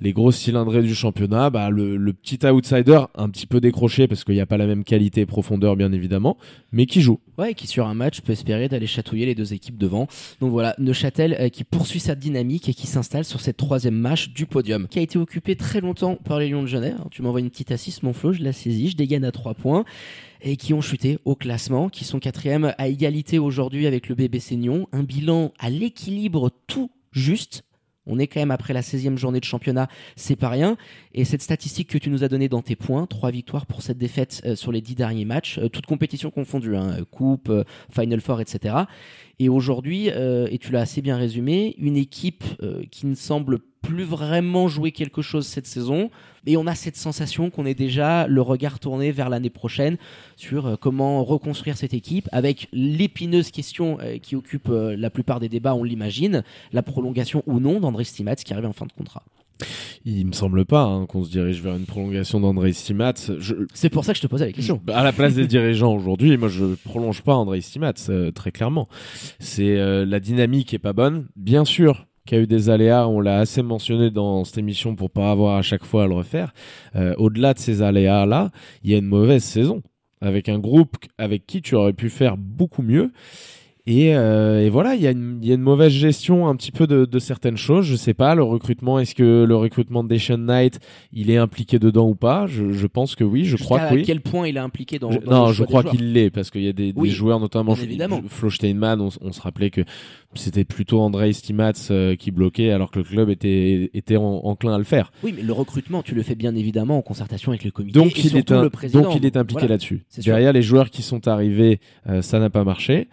les 0.00 0.12
grosses 0.12 0.36
cylindrées 0.36 0.82
du 0.82 0.94
championnat. 0.94 1.50
Bah, 1.50 1.70
le, 1.70 1.96
le 1.96 2.12
petit 2.12 2.44
outsider, 2.46 3.00
un 3.14 3.28
petit 3.28 3.46
peu 3.46 3.60
décroché 3.60 4.08
parce 4.08 4.24
qu'il 4.24 4.34
n'y 4.34 4.40
a 4.40 4.46
pas 4.46 4.56
la 4.56 4.66
même 4.66 4.84
qualité 4.84 5.22
et 5.22 5.26
profondeur 5.26 5.76
bien 5.76 5.92
évidemment, 5.92 6.36
mais 6.72 6.86
qui 6.86 7.00
joue. 7.00 7.20
Ouais, 7.36 7.54
qui 7.54 7.66
sur 7.66 7.86
un 7.86 7.94
match 7.94 8.20
peut 8.20 8.32
espérer 8.32 8.68
d'aller 8.68 8.86
chatouiller 8.86 9.26
les 9.26 9.34
deux 9.34 9.52
équipes 9.52 9.78
devant. 9.78 10.08
Donc 10.40 10.50
voilà, 10.50 10.74
Neuchâtel 10.78 11.36
euh, 11.38 11.48
qui 11.48 11.64
poursuit 11.64 12.00
sa 12.00 12.14
dynamique 12.14 12.68
et 12.68 12.74
qui 12.74 12.86
s'installe 12.86 13.24
sur 13.24 13.40
cette 13.40 13.56
troisième 13.56 13.94
match 13.94 14.30
du 14.30 14.46
podium, 14.46 14.88
qui 14.88 14.98
a 14.98 15.02
été 15.02 15.18
occupée 15.18 15.56
très 15.56 15.80
longtemps 15.80 16.16
par 16.16 16.38
les 16.38 16.48
Lions 16.48 16.62
de 16.62 16.68
Genève. 16.68 16.98
Tu 17.10 17.22
m'envoies 17.22 17.40
une 17.40 17.50
petite 17.50 17.70
assiste, 17.70 18.02
mon 18.02 18.12
Flo, 18.12 18.32
je 18.32 18.42
la 18.42 18.52
saisis, 18.52 18.90
je 18.90 18.96
dégaine 18.96 19.24
à 19.24 19.32
trois 19.32 19.54
points. 19.54 19.84
Et 20.40 20.56
qui 20.56 20.72
ont 20.72 20.80
chuté 20.80 21.18
au 21.24 21.34
classement, 21.34 21.88
qui 21.88 22.04
sont 22.04 22.20
quatrième 22.20 22.72
à 22.78 22.86
égalité 22.86 23.40
aujourd'hui 23.40 23.88
avec 23.88 24.08
le 24.08 24.14
BBC 24.14 24.54
Nyon. 24.54 24.86
Un 24.92 25.02
bilan 25.02 25.52
à 25.58 25.68
l'équilibre 25.68 26.50
tout 26.68 26.92
juste. 27.10 27.64
On 28.08 28.18
est 28.18 28.26
quand 28.26 28.40
même 28.40 28.50
après 28.50 28.72
la 28.72 28.80
16e 28.80 29.16
journée 29.16 29.38
de 29.38 29.44
championnat, 29.44 29.88
c'est 30.16 30.36
pas 30.36 30.48
rien. 30.48 30.76
Et 31.14 31.24
cette 31.24 31.42
statistique 31.42 31.88
que 31.88 31.98
tu 31.98 32.10
nous 32.10 32.24
as 32.24 32.28
donnée 32.28 32.48
dans 32.48 32.62
tes 32.62 32.74
points, 32.74 33.06
trois 33.06 33.30
victoires 33.30 33.66
pour 33.66 33.82
cette 33.82 33.98
défaite 33.98 34.42
euh, 34.44 34.56
sur 34.56 34.72
les 34.72 34.80
dix 34.80 34.94
derniers 34.94 35.24
matchs, 35.24 35.58
euh, 35.58 35.68
toutes 35.68 35.86
compétitions 35.86 36.30
confondues, 36.30 36.76
hein, 36.76 36.96
euh, 36.98 37.04
coupe, 37.04 37.52
Final 37.92 38.20
Four, 38.20 38.40
etc. 38.40 38.74
Et 39.38 39.48
aujourd'hui, 39.48 40.08
et 40.08 40.58
tu 40.58 40.72
l'as 40.72 40.80
assez 40.80 41.00
bien 41.00 41.16
résumé, 41.16 41.76
une 41.78 41.96
équipe 41.96 42.42
qui 42.90 43.06
ne 43.06 43.14
semble 43.14 43.60
plus 43.82 44.04
vraiment 44.04 44.68
jouer 44.68 44.92
quelque 44.92 45.22
chose 45.22 45.46
cette 45.46 45.66
saison. 45.66 46.10
Et 46.46 46.56
on 46.56 46.66
a 46.66 46.74
cette 46.74 46.96
sensation 46.96 47.50
qu'on 47.50 47.66
est 47.66 47.74
déjà 47.74 48.26
le 48.26 48.40
regard 48.40 48.78
tourné 48.78 49.12
vers 49.12 49.28
l'année 49.28 49.50
prochaine 49.50 49.96
sur 50.36 50.66
euh, 50.66 50.76
comment 50.76 51.22
reconstruire 51.24 51.76
cette 51.76 51.94
équipe 51.94 52.28
avec 52.32 52.68
l'épineuse 52.72 53.50
question 53.50 53.98
euh, 54.00 54.18
qui 54.18 54.36
occupe 54.36 54.68
euh, 54.68 54.96
la 54.96 55.10
plupart 55.10 55.40
des 55.40 55.48
débats, 55.48 55.74
on 55.74 55.84
l'imagine, 55.84 56.42
la 56.72 56.82
prolongation 56.82 57.42
ou 57.46 57.60
non 57.60 57.80
d'André 57.80 58.04
Stimats 58.04 58.36
qui 58.36 58.52
arrive 58.52 58.66
en 58.66 58.72
fin 58.72 58.86
de 58.86 58.92
contrat. 58.92 59.24
Il 60.04 60.26
me 60.26 60.32
semble 60.32 60.64
pas 60.64 60.84
hein, 60.84 61.06
qu'on 61.06 61.24
se 61.24 61.30
dirige 61.30 61.60
vers 61.60 61.76
une 61.76 61.86
prolongation 61.86 62.40
d'André 62.40 62.72
Stimats. 62.72 63.14
Je, 63.38 63.54
C'est 63.74 63.90
pour 63.90 64.04
ça 64.04 64.12
que 64.12 64.18
je 64.18 64.22
te 64.22 64.26
posais 64.26 64.46
la 64.46 64.52
question. 64.52 64.80
À 64.88 65.02
la 65.02 65.12
place 65.12 65.34
des 65.34 65.46
dirigeants 65.46 65.94
aujourd'hui, 65.94 66.36
moi 66.36 66.48
je 66.48 66.64
prolonge 66.84 67.22
pas 67.22 67.34
André 67.34 67.60
Stimats 67.60 67.92
euh, 68.08 68.30
très 68.30 68.52
clairement. 68.52 68.88
C'est 69.38 69.76
euh, 69.76 70.04
la 70.06 70.20
dynamique 70.20 70.74
est 70.74 70.78
pas 70.78 70.92
bonne. 70.92 71.26
Bien 71.36 71.64
sûr 71.64 72.07
qu'il 72.28 72.36
y 72.38 72.40
a 72.40 72.44
eu 72.44 72.46
des 72.46 72.68
aléas, 72.68 73.08
on 73.08 73.20
l'a 73.20 73.38
assez 73.38 73.62
mentionné 73.62 74.10
dans 74.10 74.44
cette 74.44 74.58
émission 74.58 74.94
pour 74.94 75.10
pas 75.10 75.30
avoir 75.30 75.56
à 75.56 75.62
chaque 75.62 75.84
fois 75.84 76.04
à 76.04 76.06
le 76.06 76.14
refaire. 76.14 76.52
Euh, 76.94 77.14
Au-delà 77.16 77.54
de 77.54 77.58
ces 77.58 77.80
aléas 77.82 78.26
là, 78.26 78.50
il 78.84 78.90
y 78.90 78.94
a 78.94 78.98
une 78.98 79.06
mauvaise 79.06 79.42
saison 79.42 79.82
avec 80.20 80.48
un 80.48 80.58
groupe 80.58 80.96
avec 81.16 81.46
qui 81.46 81.62
tu 81.62 81.74
aurais 81.74 81.92
pu 81.94 82.10
faire 82.10 82.36
beaucoup 82.36 82.82
mieux. 82.82 83.12
Et, 83.90 84.14
euh, 84.14 84.60
et 84.66 84.68
voilà, 84.68 84.94
il 84.96 85.00
y, 85.00 85.06
a 85.06 85.12
une- 85.12 85.38
il 85.40 85.48
y 85.48 85.50
a 85.50 85.54
une 85.54 85.62
mauvaise 85.62 85.92
gestion 85.92 86.46
un 86.46 86.54
petit 86.56 86.72
peu 86.72 86.86
de, 86.86 87.06
de 87.06 87.18
certaines 87.18 87.56
choses. 87.56 87.86
Je 87.86 87.96
sais 87.96 88.12
pas, 88.12 88.34
le 88.34 88.42
recrutement, 88.42 88.98
est-ce 88.98 89.14
que 89.14 89.44
le 89.48 89.56
recrutement 89.56 90.04
de 90.04 90.08
Deshaun 90.10 90.36
Knight, 90.44 90.78
il 91.12 91.30
est 91.30 91.38
impliqué 91.38 91.78
dedans 91.78 92.06
ou 92.06 92.14
pas? 92.14 92.46
Je, 92.46 92.70
je 92.72 92.86
pense 92.86 93.14
que 93.16 93.24
oui, 93.24 93.46
je 93.46 93.56
crois 93.56 93.80
que 93.80 93.94
oui. 93.94 94.02
quel 94.04 94.20
point 94.20 94.46
il 94.46 94.58
est 94.58 94.60
impliqué 94.60 94.98
dans, 94.98 95.10
Je- 95.10 95.20
dans 95.20 95.46
non, 95.46 95.52
je 95.52 95.64
crois 95.64 95.82
qu'il 95.84 96.12
l'est 96.12 96.28
parce 96.28 96.50
qu'il 96.50 96.64
y 96.64 96.68
a 96.68 96.72
des, 96.74 96.92
joueurs, 97.06 97.40
notamment. 97.40 97.74
Flo 98.28 98.50
Steinman, 98.50 99.00
on, 99.00 99.08
on 99.22 99.32
se 99.32 99.40
rappelait 99.40 99.70
que 99.70 99.80
c'était 100.34 100.64
plutôt 100.64 101.00
André 101.00 101.32
Stimats 101.32 101.72
euh, 101.90 102.14
qui 102.14 102.30
bloquait 102.30 102.70
alors 102.70 102.90
que 102.90 102.98
le 102.98 103.04
club 103.06 103.30
était, 103.30 103.90
était 103.94 104.18
en- 104.18 104.42
enclin 104.44 104.74
à 104.74 104.78
le 104.78 104.84
faire. 104.84 105.10
Oui, 105.24 105.32
mais 105.34 105.42
le 105.42 105.52
recrutement, 105.54 106.02
tu 106.02 106.14
le 106.14 106.22
fais 106.22 106.34
bien 106.34 106.54
évidemment 106.54 106.98
en 106.98 107.02
concertation 107.02 107.52
avec 107.52 107.64
le 107.64 107.70
comité 107.70 107.98
Donc 107.98 108.08
et 108.18 108.20
il, 108.20 108.26
est 108.26 108.28
surtout 108.28 108.52
un- 108.54 108.62
le 108.62 108.68
président. 108.70 109.00
donc 109.00 109.14
il 109.16 109.24
est 109.24 109.38
impliqué 109.38 109.60
Voilà. 109.60 109.74
là-dessus. 109.74 110.04
Sûr. 110.10 110.22
Derrière 110.24 110.52
les 110.52 110.60
joueurs 110.62 110.90
qui 110.90 111.00
sont 111.00 111.26
arrivés, 111.28 111.80
euh, 112.10 112.20
ça 112.20 112.38
n'a 112.38 112.50
pas 112.50 112.62
marché. 112.64 113.08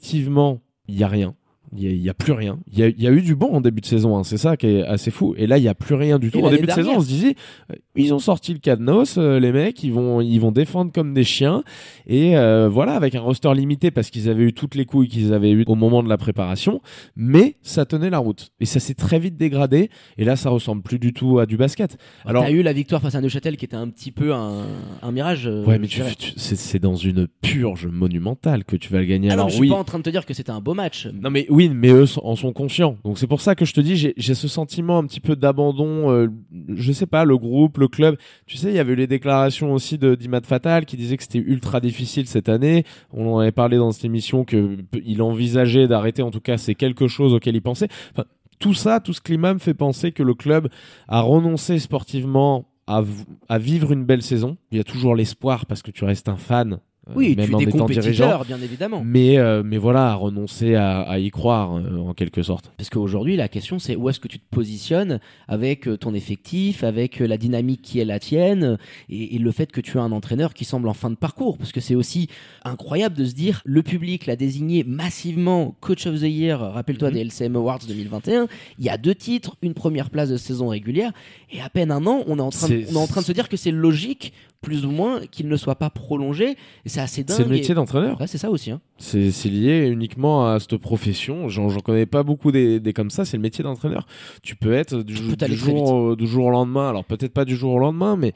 Collectivement, 0.00 0.62
il 0.88 0.96
y 0.96 1.04
a 1.04 1.08
rien. 1.08 1.36
Il 1.76 2.02
y 2.02 2.10
a, 2.10 2.14
plus 2.14 2.32
rien. 2.32 2.58
Il 2.72 2.78
y 2.78 2.82
a, 2.82 2.88
il 2.88 3.00
y 3.00 3.06
a 3.06 3.12
eu 3.12 3.22
du 3.22 3.36
bon 3.36 3.52
en 3.52 3.60
début 3.60 3.80
de 3.80 3.86
saison, 3.86 4.16
hein. 4.18 4.24
c'est 4.24 4.38
ça 4.38 4.56
qui 4.56 4.66
est 4.66 4.82
assez 4.82 5.10
fou. 5.10 5.34
Et 5.36 5.46
là, 5.46 5.56
il 5.58 5.64
y 5.64 5.68
a 5.68 5.74
plus 5.74 5.94
rien 5.94 6.18
du 6.18 6.30
tout. 6.30 6.40
En 6.40 6.50
début 6.50 6.66
de 6.66 6.72
saison, 6.72 6.96
on 6.96 7.00
se 7.00 7.06
disait, 7.06 7.34
euh, 7.70 7.76
ils 7.94 8.12
ont 8.12 8.18
sorti 8.18 8.52
le 8.52 8.58
cadenas, 8.58 9.14
euh, 9.18 9.38
les 9.38 9.52
mecs, 9.52 9.82
ils 9.84 9.92
vont, 9.92 10.20
ils 10.20 10.38
vont 10.38 10.50
défendre 10.52 10.90
comme 10.92 11.14
des 11.14 11.24
chiens. 11.24 11.62
Et 12.06 12.36
euh, 12.36 12.68
voilà, 12.68 12.94
avec 12.94 13.14
un 13.14 13.20
roster 13.20 13.52
limité 13.54 13.90
parce 13.90 14.10
qu'ils 14.10 14.28
avaient 14.28 14.44
eu 14.44 14.52
toutes 14.52 14.74
les 14.74 14.84
couilles 14.84 15.08
qu'ils 15.08 15.32
avaient 15.32 15.50
eues 15.52 15.64
au 15.68 15.74
moment 15.76 16.02
de 16.02 16.08
la 16.08 16.16
préparation, 16.18 16.80
mais 17.14 17.56
ça 17.62 17.84
tenait 17.84 18.10
la 18.10 18.18
route. 18.18 18.50
Et 18.60 18.64
ça 18.66 18.80
s'est 18.80 18.94
très 18.94 19.18
vite 19.18 19.36
dégradé. 19.36 19.90
Et 20.18 20.24
là, 20.24 20.36
ça 20.36 20.50
ressemble 20.50 20.82
plus 20.82 20.98
du 20.98 21.12
tout 21.12 21.38
à 21.38 21.46
du 21.46 21.56
basket. 21.56 21.96
Alors, 22.24 22.42
Alors, 22.42 22.44
t'as 22.44 22.50
eu 22.58 22.62
la 22.62 22.72
victoire 22.72 23.00
face 23.00 23.14
à 23.14 23.20
Neuchâtel 23.20 23.56
qui 23.56 23.64
était 23.64 23.76
un 23.76 23.88
petit 23.88 24.10
peu 24.12 24.32
un, 24.34 24.64
un 25.02 25.12
mirage. 25.12 25.46
euh, 25.46 25.64
ouais, 25.64 25.78
mais 25.78 25.88
c'est 26.36 26.78
dans 26.78 26.96
une 26.96 27.26
purge 27.42 27.86
monumentale 27.86 28.64
que 28.64 28.76
tu 28.76 28.92
vas 28.92 28.98
le 29.00 29.04
gagner. 29.04 29.28
Ah 29.30 29.36
non, 29.36 29.42
Alors 29.42 29.48
je 29.50 29.54
suis 29.54 29.62
oui, 29.62 29.68
pas 29.68 29.76
en 29.76 29.84
train 29.84 29.98
de 29.98 30.02
te 30.02 30.10
dire 30.10 30.26
que 30.26 30.34
c'était 30.34 30.50
un 30.50 30.60
beau 30.60 30.74
match. 30.74 31.06
Non 31.12 31.30
mais 31.30 31.46
oui, 31.50 31.59
mais 31.68 31.90
eux 31.90 32.06
en 32.22 32.34
sont 32.36 32.52
conscients. 32.52 32.96
Donc 33.04 33.18
c'est 33.18 33.26
pour 33.26 33.40
ça 33.40 33.54
que 33.54 33.64
je 33.64 33.72
te 33.74 33.80
dis, 33.80 33.96
j'ai 34.16 34.34
ce 34.34 34.48
sentiment 34.48 34.98
un 34.98 35.04
petit 35.04 35.20
peu 35.20 35.36
d'abandon. 35.36 36.10
euh, 36.10 36.28
je 36.68 36.92
sais 36.92 37.06
pas, 37.06 37.24
le 37.24 37.36
groupe, 37.36 37.78
le 37.78 37.88
club. 37.88 38.16
Tu 38.46 38.56
sais, 38.56 38.70
il 38.70 38.74
y 38.74 38.78
avait 38.78 38.94
eu 38.94 38.96
les 38.96 39.06
déclarations 39.06 39.72
aussi 39.72 39.98
de 39.98 40.14
d'Imad 40.14 40.46
Fatal 40.46 40.86
qui 40.86 40.96
disait 40.96 41.16
que 41.16 41.22
c'était 41.22 41.38
ultra 41.38 41.80
difficile 41.80 42.26
cette 42.26 42.48
année. 42.48 42.84
On 43.12 43.34
en 43.34 43.38
avait 43.40 43.52
parlé 43.52 43.76
dans 43.76 43.92
cette 43.92 44.04
émission 44.04 44.44
que 44.44 44.76
p- 44.76 45.02
il 45.04 45.22
envisageait 45.22 45.86
d'arrêter. 45.88 46.22
En 46.22 46.30
tout 46.30 46.40
cas, 46.40 46.56
c'est 46.56 46.74
quelque 46.74 47.08
chose 47.08 47.34
auquel 47.34 47.54
il 47.54 47.62
pensait. 47.62 47.88
Tout 48.58 48.74
ça, 48.74 49.00
tout 49.00 49.12
ce 49.12 49.20
climat 49.20 49.54
me 49.54 49.58
fait 49.58 49.74
penser 49.74 50.12
que 50.12 50.22
le 50.22 50.34
club 50.34 50.68
a 51.08 51.20
renoncé 51.20 51.78
sportivement 51.78 52.66
à 52.86 53.58
vivre 53.58 53.92
une 53.92 54.04
belle 54.04 54.22
saison. 54.22 54.56
Il 54.72 54.78
y 54.78 54.80
a 54.80 54.84
toujours 54.84 55.14
l'espoir 55.14 55.64
parce 55.66 55.80
que 55.80 55.90
tu 55.92 56.04
restes 56.04 56.28
un 56.28 56.36
fan. 56.36 56.80
Euh, 57.10 57.14
Oui, 57.16 57.34
même 57.36 57.48
tu 57.48 57.54
en 57.54 57.58
es 57.60 57.66
des 57.66 57.74
étant 57.74 57.86
dirigeant. 57.86 58.42
bien 58.46 58.60
évidemment. 58.62 59.02
Mais, 59.04 59.38
euh, 59.38 59.62
mais 59.64 59.76
voilà, 59.78 60.08
à 60.10 60.14
renoncer 60.14 60.74
à, 60.74 61.00
à 61.02 61.18
y 61.18 61.30
croire, 61.30 61.76
euh, 61.76 61.98
en 61.98 62.14
quelque 62.14 62.42
sorte. 62.42 62.72
Parce 62.76 62.90
qu'aujourd'hui, 62.90 63.36
la 63.36 63.48
question, 63.48 63.78
c'est 63.78 63.96
où 63.96 64.08
est-ce 64.08 64.20
que 64.20 64.28
tu 64.28 64.38
te 64.38 64.48
positionnes 64.50 65.20
avec 65.48 65.88
ton 66.00 66.14
effectif, 66.14 66.84
avec 66.84 67.18
la 67.20 67.36
dynamique 67.36 67.82
qui 67.82 67.98
est 68.00 68.04
la 68.04 68.18
tienne, 68.18 68.78
et, 69.08 69.36
et 69.36 69.38
le 69.38 69.52
fait 69.52 69.70
que 69.72 69.80
tu 69.80 69.98
as 69.98 70.02
un 70.02 70.12
entraîneur 70.12 70.54
qui 70.54 70.64
semble 70.64 70.88
en 70.88 70.94
fin 70.94 71.10
de 71.10 71.16
parcours. 71.16 71.58
Parce 71.58 71.72
que 71.72 71.80
c'est 71.80 71.94
aussi 71.94 72.28
incroyable 72.64 73.16
de 73.16 73.24
se 73.24 73.34
dire, 73.34 73.62
le 73.64 73.82
public 73.82 74.26
l'a 74.26 74.36
désigné 74.36 74.84
massivement 74.84 75.74
Coach 75.80 76.06
of 76.06 76.20
the 76.20 76.24
Year, 76.24 76.60
rappelle-toi 76.60 77.08
Mhm. 77.08 77.14
des 77.14 77.20
LCM 77.24 77.56
Awards 77.56 77.80
2021, 77.86 78.46
il 78.78 78.84
y 78.84 78.88
a 78.88 78.96
deux 78.98 79.14
titres, 79.14 79.56
une 79.62 79.74
première 79.74 80.10
place 80.10 80.28
de 80.30 80.36
saison 80.36 80.68
régulière, 80.68 81.12
et 81.50 81.60
à 81.60 81.68
peine 81.68 81.90
un 81.90 82.06
an, 82.06 82.22
on 82.26 82.38
est 82.38 82.42
en 82.42 82.50
train, 82.50 82.68
de, 82.68 82.84
on 82.90 82.94
est 82.94 82.96
en 82.96 83.06
train 83.06 83.20
de 83.22 83.26
se 83.26 83.32
dire 83.32 83.48
que 83.48 83.56
c'est 83.56 83.70
logique, 83.70 84.32
plus 84.62 84.84
ou 84.84 84.90
moins, 84.90 85.20
qu'il 85.26 85.48
ne 85.48 85.56
soit 85.56 85.76
pas 85.76 85.88
prolongé, 85.90 86.50
et 86.84 86.88
c'est 86.88 87.00
assez 87.00 87.24
dingue. 87.24 87.36
C'est 87.36 87.44
le 87.44 87.48
métier 87.50 87.70
et- 87.72 87.74
d'entraîneur. 87.74 88.20
Ouais, 88.20 88.26
c'est 88.26 88.36
ça 88.38 88.50
aussi. 88.50 88.70
Hein. 88.70 88.80
C'est 88.98 89.30
lié 89.46 89.88
uniquement 89.88 90.46
à 90.46 90.60
cette 90.60 90.76
profession. 90.76 91.48
J'en 91.48 91.68
connais 91.78 92.04
pas 92.06 92.22
beaucoup 92.22 92.52
des, 92.52 92.78
des 92.78 92.92
comme 92.92 93.08
ça. 93.10 93.24
C'est 93.24 93.36
le 93.38 93.42
métier 93.42 93.64
d'entraîneur. 93.64 94.06
Tu 94.42 94.56
peux 94.56 94.72
être 94.74 95.02
du, 95.02 95.14
Tu 95.14 95.22
peux 95.22 95.54
jour, 95.54 95.90
au- 95.92 96.16
du 96.16 96.26
jour 96.26 96.46
au 96.46 96.50
lendemain. 96.50 96.90
Alors 96.90 97.04
peut-être 97.06 97.32
pas 97.32 97.44
du 97.46 97.56
jour 97.56 97.72
au 97.74 97.78
lendemain, 97.78 98.16
mais 98.16 98.32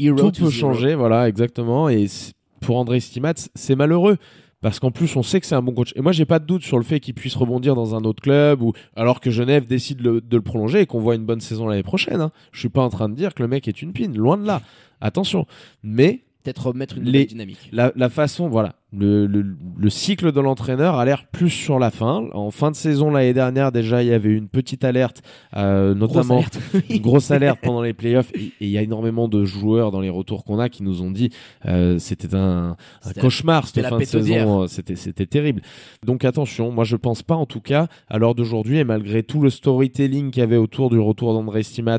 Hero 0.00 0.16
tout 0.16 0.30
to 0.32 0.44
peut 0.46 0.50
zero. 0.50 0.72
changer. 0.72 0.94
Voilà, 0.96 1.28
exactement. 1.28 1.88
Et 1.88 2.06
pour 2.60 2.76
André 2.76 2.98
Stimats, 3.00 3.34
c'est 3.54 3.76
malheureux. 3.76 4.16
Parce 4.62 4.78
qu'en 4.78 4.90
plus, 4.90 5.16
on 5.16 5.22
sait 5.22 5.40
que 5.40 5.46
c'est 5.46 5.54
un 5.54 5.62
bon 5.62 5.72
coach. 5.72 5.92
Et 5.96 6.02
moi, 6.02 6.12
j'ai 6.12 6.26
pas 6.26 6.38
de 6.38 6.44
doute 6.44 6.62
sur 6.62 6.76
le 6.76 6.84
fait 6.84 7.00
qu'il 7.00 7.14
puisse 7.14 7.34
rebondir 7.34 7.74
dans 7.74 7.94
un 7.94 8.04
autre 8.04 8.22
club 8.22 8.60
ou 8.60 8.72
alors 8.94 9.20
que 9.20 9.30
Genève 9.30 9.66
décide 9.66 9.98
de 10.02 10.22
le 10.30 10.42
prolonger 10.42 10.80
et 10.80 10.86
qu'on 10.86 11.00
voit 11.00 11.14
une 11.14 11.24
bonne 11.24 11.40
saison 11.40 11.66
l'année 11.66 11.82
prochaine. 11.82 12.20
Hein. 12.20 12.30
Je 12.52 12.60
suis 12.60 12.68
pas 12.68 12.82
en 12.82 12.90
train 12.90 13.08
de 13.08 13.14
dire 13.14 13.34
que 13.34 13.42
le 13.42 13.48
mec 13.48 13.68
est 13.68 13.80
une 13.80 13.92
pine. 13.92 14.16
Loin 14.16 14.36
de 14.36 14.46
là. 14.46 14.60
Attention. 15.00 15.46
Mais 15.82 16.24
Peut-être 16.42 16.68
remettre 16.68 16.96
une 16.96 17.04
Les- 17.04 17.26
dynamique. 17.26 17.68
la, 17.70 17.92
la 17.96 18.08
façon, 18.08 18.48
voilà, 18.48 18.74
le, 18.96 19.26
le, 19.26 19.44
le 19.76 19.90
cycle 19.90 20.32
de 20.32 20.40
l'entraîneur 20.40 20.94
a 20.96 21.04
l'air 21.04 21.26
plus 21.26 21.50
sur 21.50 21.78
la 21.78 21.90
fin. 21.90 22.24
En 22.32 22.50
fin 22.50 22.70
de 22.70 22.76
saison 22.76 23.10
l'année 23.10 23.34
dernière, 23.34 23.72
déjà, 23.72 24.02
il 24.02 24.08
y 24.08 24.12
avait 24.14 24.32
une 24.32 24.48
petite 24.48 24.82
alerte, 24.84 25.20
euh, 25.56 25.94
notamment 25.94 26.40
Grosse 26.40 26.56
alerte. 26.56 26.60
une 26.90 26.98
grosse 27.02 27.30
alerte 27.30 27.58
pendant 27.62 27.82
les 27.82 27.92
playoffs. 27.92 28.32
Et 28.34 28.52
il 28.60 28.68
y 28.70 28.78
a 28.78 28.82
énormément 28.82 29.28
de 29.28 29.44
joueurs 29.44 29.90
dans 29.90 30.00
les 30.00 30.08
retours 30.08 30.44
qu'on 30.44 30.58
a 30.58 30.70
qui 30.70 30.82
nous 30.82 31.02
ont 31.02 31.10
dit 31.10 31.28
euh, 31.66 31.98
c'était 31.98 32.34
un, 32.34 32.76
cauchemar 33.20 33.68
cette 33.68 33.86
fin 33.86 33.98
de 33.98 34.04
saison. 34.04 34.62
euh, 34.62 34.66
C'était 34.66 34.96
c'était 34.96 35.26
terrible. 35.26 35.60
Donc 36.06 36.24
attention, 36.24 36.70
moi 36.72 36.84
je 36.84 36.96
pense 36.96 37.22
pas 37.22 37.34
en 37.36 37.44
tout 37.46 37.60
cas 37.60 37.86
à 38.08 38.16
l'heure 38.18 38.34
d'aujourd'hui 38.34 38.78
et 38.78 38.84
malgré 38.84 39.22
tout 39.22 39.42
le 39.42 39.50
storytelling 39.50 40.30
qu'il 40.30 40.40
y 40.40 40.42
avait 40.44 40.56
autour 40.56 40.88
du 40.88 40.98
retour 40.98 41.34
d'André 41.34 41.62
Stimats 41.62 41.98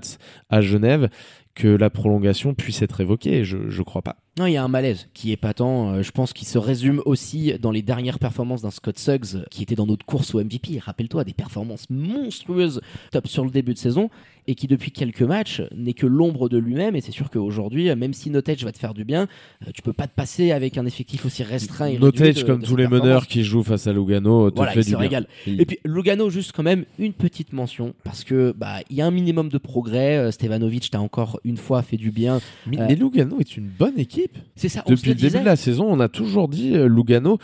à 0.50 0.62
Genève 0.62 1.10
que 1.54 1.68
la 1.68 1.90
prolongation 1.90 2.54
puisse 2.54 2.82
être 2.82 3.02
évoquée. 3.02 3.44
Je 3.44 3.70
je 3.70 3.82
crois 3.84 4.02
pas. 4.02 4.16
Non, 4.40 4.46
il 4.46 4.54
y 4.54 4.58
a 4.58 4.64
un 4.64 4.70
malaise 4.70 5.10
qui 5.14 5.34
est 5.34 5.38
patent. 5.38 5.62
euh, 5.94 6.04
je 6.04 6.12
pense 6.12 6.32
qu'il 6.32 6.48
se 6.48 6.58
résume 6.58 7.02
aussi 7.06 7.54
dans 7.62 7.72
les 7.72 7.82
dernières 7.82 8.18
performances 8.18 8.62
d'un 8.62 8.72
Scott 8.72 8.98
Suggs 8.98 9.44
qui 9.50 9.62
était 9.62 9.76
dans 9.76 9.86
notre 9.86 10.06
course 10.06 10.34
au 10.34 10.40
MVP. 10.42 10.80
Rappelle-toi, 10.80 11.26
des 11.26 11.34
performances 11.34 11.86
monstrueuses, 11.90 12.80
top 13.12 13.28
sur 13.28 13.44
le 13.44 13.52
début 13.52 13.74
de 13.74 13.78
saison, 13.78 14.10
et 14.48 14.56
qui 14.56 14.68
depuis 14.68 14.92
quelques 14.92 15.22
matchs 15.22 15.62
n'est 15.76 15.94
que 15.94 16.08
l'ombre 16.08 16.48
de 16.48 16.58
lui-même. 16.58 16.96
Et 16.96 17.02
c'est 17.02 17.12
sûr 17.12 17.30
qu'aujourd'hui, 17.30 17.90
euh, 17.90 17.96
même 17.98 18.14
si 18.14 18.30
Notage 18.30 18.64
va 18.64 18.72
te 18.72 18.80
faire 18.80 18.94
du 18.94 19.04
bien, 19.04 19.28
euh, 19.68 19.72
tu 19.74 19.82
peux 19.82 19.92
pas 19.94 20.08
te 20.08 20.16
passer 20.16 20.52
avec 20.54 20.78
un 20.78 20.86
effectif 20.86 21.26
aussi 21.26 21.44
restreint. 21.44 21.88
Et 21.88 21.98
de- 22.42 22.46
comme 22.46 22.62
de 22.62 22.66
tous 22.66 22.76
les 22.78 22.88
meneurs 22.88 23.28
qui 23.28 23.44
jouent 23.44 23.64
face 23.64 23.86
à 23.86 23.92
Lugano, 23.94 24.50
te 24.50 24.56
Voilà, 24.56 24.72
fait 24.72 24.80
du 24.84 24.96
bien. 24.96 25.10
Et 25.46 25.66
puis 25.66 25.78
Lugano, 25.84 26.30
juste 26.30 26.54
quand 26.54 26.64
même 26.64 26.86
une 26.98 27.14
petite 27.14 27.52
mention 27.54 27.94
parce 28.06 28.24
que 28.24 28.54
bah 28.58 28.78
il 28.90 28.96
y 28.96 29.02
a 29.02 29.06
un 29.06 29.12
minimum 29.12 29.50
de 29.50 29.58
progrès. 29.58 30.32
Stevanovic 30.32 30.90
t'a 30.90 31.02
encore 31.02 31.40
une 31.44 31.58
fois 31.58 31.82
fait 31.82 31.98
du 31.98 32.12
bien. 32.12 32.40
Mais, 32.66 32.80
Euh, 32.80 32.86
mais 32.88 32.96
Lugano 32.96 33.40
est 33.40 33.58
une 33.58 33.68
bonne 33.68 34.00
équipe. 34.00 34.21
C'est 34.56 34.70
ça. 34.70 34.84
on 34.86 34.90
se 34.90 34.96
Depuis 34.96 35.10
le 35.10 35.16
début 35.16 35.40
de 35.42 35.46
la 35.46 35.56
saison, 35.56 35.86
on 35.90 36.00
a 36.00 36.08
toujours 36.10 36.48
dit 36.48 36.76
euh, 36.76 36.88
Lugano. 36.88 37.38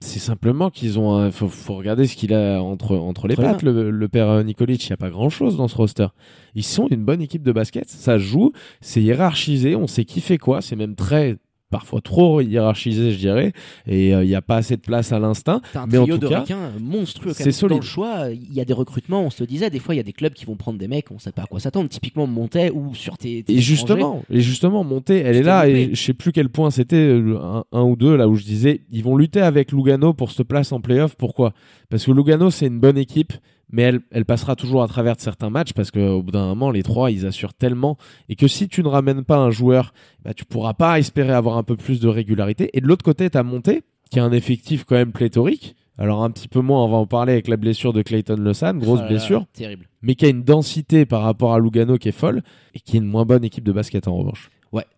C'est 0.00 0.18
simplement 0.18 0.68
qu'ils 0.70 0.98
ont. 0.98 1.14
un- 1.14 1.30
faut, 1.30 1.48
faut 1.48 1.76
regarder 1.76 2.06
ce 2.06 2.14
qu'il 2.16 2.34
a 2.34 2.60
entre, 2.62 2.94
entre 2.96 3.26
les 3.26 3.36
pattes, 3.52 3.62
le, 3.62 3.90
le 3.90 4.08
père 4.08 4.28
euh, 4.28 4.42
Nikolic. 4.42 4.84
Il 4.84 4.90
n'y 4.90 4.94
a 4.94 4.96
pas 4.98 5.08
grand 5.08 5.30
chose 5.30 5.56
dans 5.56 5.66
ce 5.68 5.76
roster. 5.76 6.08
Ils 6.54 6.64
sont 6.64 6.88
une 6.88 7.04
bonne 7.04 7.22
équipe 7.22 7.42
de 7.42 7.52
basket. 7.52 7.88
Ça 7.88 8.18
se 8.18 8.24
joue, 8.24 8.52
c'est 8.82 9.00
hiérarchisé. 9.02 9.76
On 9.76 9.86
sait 9.86 10.04
qui 10.04 10.20
fait 10.20 10.36
quoi. 10.36 10.60
C'est 10.60 10.76
même 10.76 10.94
très. 10.94 11.36
Parfois 11.74 12.00
trop 12.00 12.40
hiérarchisé, 12.40 13.10
je 13.10 13.18
dirais. 13.18 13.52
Et 13.88 14.14
euh, 14.14 14.22
il 14.22 14.28
n'y 14.28 14.36
a 14.36 14.42
pas 14.42 14.58
assez 14.58 14.76
de 14.76 14.80
place 14.80 15.10
à 15.10 15.18
l'instinct. 15.18 15.60
Un 15.74 15.86
Mais 15.88 15.98
en 15.98 16.06
tout 16.06 16.18
de 16.18 16.28
cas, 16.28 16.42
requins 16.42 16.70
monstrueux. 16.80 17.32
c'est 17.34 17.50
solide. 17.50 17.78
Dans 17.78 17.80
le 17.80 17.84
choix, 17.84 18.28
il 18.30 18.54
y 18.54 18.60
a 18.60 18.64
des 18.64 18.72
recrutements. 18.72 19.22
On 19.24 19.30
se 19.30 19.42
le 19.42 19.48
disait, 19.48 19.70
des 19.70 19.80
fois, 19.80 19.92
il 19.94 19.96
y 19.96 20.00
a 20.00 20.04
des 20.04 20.12
clubs 20.12 20.32
qui 20.34 20.44
vont 20.44 20.54
prendre 20.54 20.78
des 20.78 20.86
mecs, 20.86 21.10
on 21.10 21.18
sait 21.18 21.32
pas 21.32 21.42
à 21.42 21.46
quoi 21.46 21.58
s'attendre. 21.58 21.88
Typiquement 21.88 22.28
Montais 22.28 22.70
ou 22.70 22.94
sur 22.94 23.18
tes. 23.18 23.42
tes 23.42 23.54
Et 23.54 23.58
justement, 23.58 24.22
et 24.30 24.40
justement, 24.40 24.84
elle 25.08 25.36
est 25.36 25.42
là, 25.42 25.68
et 25.68 25.90
je 25.94 26.00
sais 26.00 26.14
plus 26.14 26.30
quel 26.30 26.48
point 26.48 26.70
c'était, 26.70 26.94
euh, 26.94 27.36
un, 27.42 27.64
un 27.72 27.82
ou 27.82 27.96
deux, 27.96 28.14
là 28.14 28.28
où 28.28 28.36
je 28.36 28.44
disais, 28.44 28.82
ils 28.92 29.02
vont 29.02 29.16
lutter 29.16 29.40
avec 29.40 29.72
Lugano 29.72 30.12
pour 30.14 30.30
cette 30.30 30.46
place 30.46 30.70
en 30.70 30.80
playoff. 30.80 31.16
Pourquoi? 31.16 31.54
Parce 31.90 32.06
que 32.06 32.12
Lugano, 32.12 32.50
c'est 32.50 32.66
une 32.66 32.78
bonne 32.78 32.98
équipe, 32.98 33.32
mais 33.70 33.82
elle, 33.82 34.00
elle 34.10 34.24
passera 34.24 34.56
toujours 34.56 34.82
à 34.82 34.88
travers 34.88 35.16
de 35.16 35.20
certains 35.20 35.50
matchs, 35.50 35.72
parce 35.72 35.90
qu'au 35.90 36.22
bout 36.22 36.30
d'un 36.32 36.46
moment, 36.46 36.70
les 36.70 36.82
trois, 36.82 37.10
ils 37.10 37.26
assurent 37.26 37.54
tellement, 37.54 37.96
et 38.28 38.36
que 38.36 38.46
si 38.48 38.68
tu 38.68 38.82
ne 38.82 38.88
ramènes 38.88 39.24
pas 39.24 39.38
un 39.38 39.50
joueur, 39.50 39.92
bah, 40.24 40.34
tu 40.34 40.44
pourras 40.44 40.74
pas 40.74 40.98
espérer 40.98 41.32
avoir 41.32 41.56
un 41.56 41.62
peu 41.62 41.76
plus 41.76 42.00
de 42.00 42.08
régularité. 42.08 42.70
Et 42.72 42.80
de 42.80 42.86
l'autre 42.86 43.04
côté, 43.04 43.30
tu 43.30 43.38
as 43.38 43.42
Monté, 43.42 43.82
qui 44.10 44.20
a 44.20 44.24
un 44.24 44.32
effectif 44.32 44.84
quand 44.84 44.96
même 44.96 45.12
pléthorique. 45.12 45.76
Alors 45.96 46.24
un 46.24 46.30
petit 46.30 46.48
peu 46.48 46.60
moins, 46.60 46.84
on 46.84 46.88
va 46.88 46.96
en 46.96 47.06
parler 47.06 47.32
avec 47.32 47.46
la 47.46 47.56
blessure 47.56 47.92
de 47.92 48.02
Clayton 48.02 48.36
Lawson, 48.36 48.74
grosse 48.80 49.00
Oh 49.04 49.08
blessure, 49.08 49.46
Terrible. 49.52 49.88
mais 50.02 50.16
qui 50.16 50.24
a 50.26 50.28
une 50.28 50.42
densité 50.42 51.06
par 51.06 51.22
rapport 51.22 51.54
à 51.54 51.60
Lugano 51.60 51.98
qui 51.98 52.08
est 52.08 52.12
folle, 52.12 52.42
et 52.74 52.80
qui 52.80 52.96
est 52.96 53.00
une 53.00 53.06
moins 53.06 53.24
bonne 53.24 53.44
équipe 53.44 53.62
de 53.64 53.70
basket 53.72 54.08
en 54.08 54.16
revanche. 54.16 54.50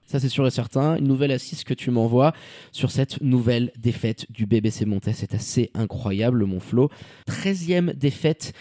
Ça 0.06 0.20
c'est 0.20 0.28
sûr 0.28 0.46
et 0.46 0.50
certain. 0.50 0.96
Une 0.96 1.08
nouvelle 1.08 1.32
assise 1.32 1.64
que 1.64 1.74
tu 1.74 1.90
m'envoies 1.90 2.32
sur 2.72 2.90
cette 2.90 3.20
nouvelle 3.22 3.72
défaite 3.78 4.26
du 4.30 4.46
BBC 4.46 4.84
Montais. 4.86 5.12
C'est 5.12 5.34
assez 5.34 5.70
incroyable, 5.74 6.44
mon 6.46 6.60
Flo. 6.60 6.90
13e 7.28 7.92
défaite 7.94 8.52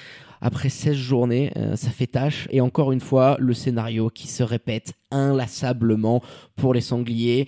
après 0.42 0.70
16 0.70 0.96
journées. 0.96 1.52
Euh, 1.56 1.76
ça 1.76 1.90
fait 1.92 2.08
tâche. 2.08 2.48
Et 2.52 2.62
encore 2.62 2.92
une 2.92 3.00
fois, 3.00 3.38
le 3.40 3.54
scénario 3.54 4.10
qui 4.10 4.28
se 4.28 4.42
répète 4.44 4.94
inlassablement 5.12 6.22
pour 6.56 6.74
les 6.74 6.82
sangliers. 6.82 7.48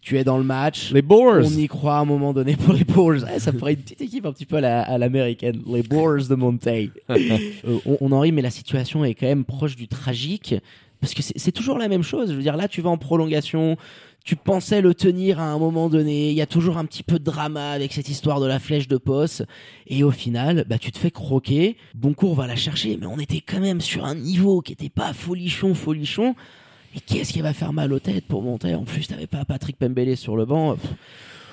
Tu 0.00 0.16
es 0.16 0.24
dans 0.24 0.38
le 0.38 0.44
match. 0.44 0.92
Les 0.92 1.02
Boers 1.02 1.42
On 1.44 1.50
y 1.50 1.66
croit 1.66 1.96
à 1.96 2.00
un 2.00 2.04
moment 2.04 2.32
donné 2.32 2.54
pour 2.56 2.72
les 2.72 2.84
Boers. 2.84 3.24
Ouais, 3.24 3.38
ça 3.40 3.52
ferait 3.52 3.72
une 3.74 3.80
petite 3.80 4.00
équipe 4.00 4.24
un 4.26 4.32
petit 4.32 4.46
peu 4.46 4.56
à 4.56 4.60
la- 4.60 4.82
à 4.82 4.96
l'américaine. 4.96 5.60
les 5.66 5.82
Boers 5.82 6.28
de 6.28 6.34
Monterey. 6.34 6.90
Euh, 7.10 7.78
on, 7.84 7.98
on 8.00 8.12
en 8.12 8.20
rit, 8.20 8.30
mais 8.32 8.40
la 8.42 8.50
situation 8.50 9.04
est 9.04 9.14
quand 9.14 9.26
même 9.26 9.44
proche 9.44 9.74
du 9.74 9.88
tragique. 9.88 10.54
Parce 11.00 11.14
que 11.14 11.22
c'est 11.22 11.52
toujours 11.52 11.78
la 11.78 11.88
même 11.88 12.02
chose. 12.02 12.30
Je 12.30 12.34
veux 12.34 12.42
dire, 12.42 12.56
là, 12.56 12.66
tu 12.68 12.80
vas 12.82 12.90
en 12.90 12.98
prolongation, 12.98 13.76
tu 14.24 14.34
pensais 14.36 14.80
le 14.80 14.94
tenir 14.94 15.38
à 15.38 15.44
un 15.44 15.58
moment 15.58 15.88
donné, 15.88 16.30
il 16.30 16.34
y 16.36 16.42
a 16.42 16.46
toujours 16.46 16.76
un 16.76 16.84
petit 16.84 17.02
peu 17.04 17.18
de 17.20 17.24
drama 17.24 17.70
avec 17.70 17.92
cette 17.92 18.08
histoire 18.08 18.40
de 18.40 18.46
la 18.46 18.58
flèche 18.58 18.88
de 18.88 18.96
poste, 18.96 19.44
et 19.86 20.02
au 20.02 20.10
final, 20.10 20.64
bah, 20.68 20.76
tu 20.78 20.90
te 20.90 20.98
fais 20.98 21.10
croquer, 21.12 21.76
Boncourt 21.94 22.34
va 22.34 22.46
la 22.46 22.56
chercher, 22.56 22.96
mais 23.00 23.06
on 23.06 23.18
était 23.18 23.40
quand 23.40 23.60
même 23.60 23.80
sur 23.80 24.04
un 24.04 24.16
niveau 24.16 24.60
qui 24.60 24.72
était 24.72 24.88
pas 24.88 25.12
folichon, 25.12 25.72
folichon, 25.74 26.34
et 26.96 27.00
qu'est-ce 27.00 27.32
qui 27.32 27.40
va 27.42 27.52
faire 27.52 27.72
mal 27.72 27.92
aux 27.92 28.00
têtes 28.00 28.26
pour 28.26 28.42
monter? 28.42 28.74
En 28.74 28.82
plus, 28.84 29.06
t'avais 29.06 29.26
pas 29.28 29.44
Patrick 29.44 29.76
Pembele 29.76 30.16
sur 30.16 30.36
le 30.36 30.46
banc, 30.46 30.74
Pff, 30.74 30.90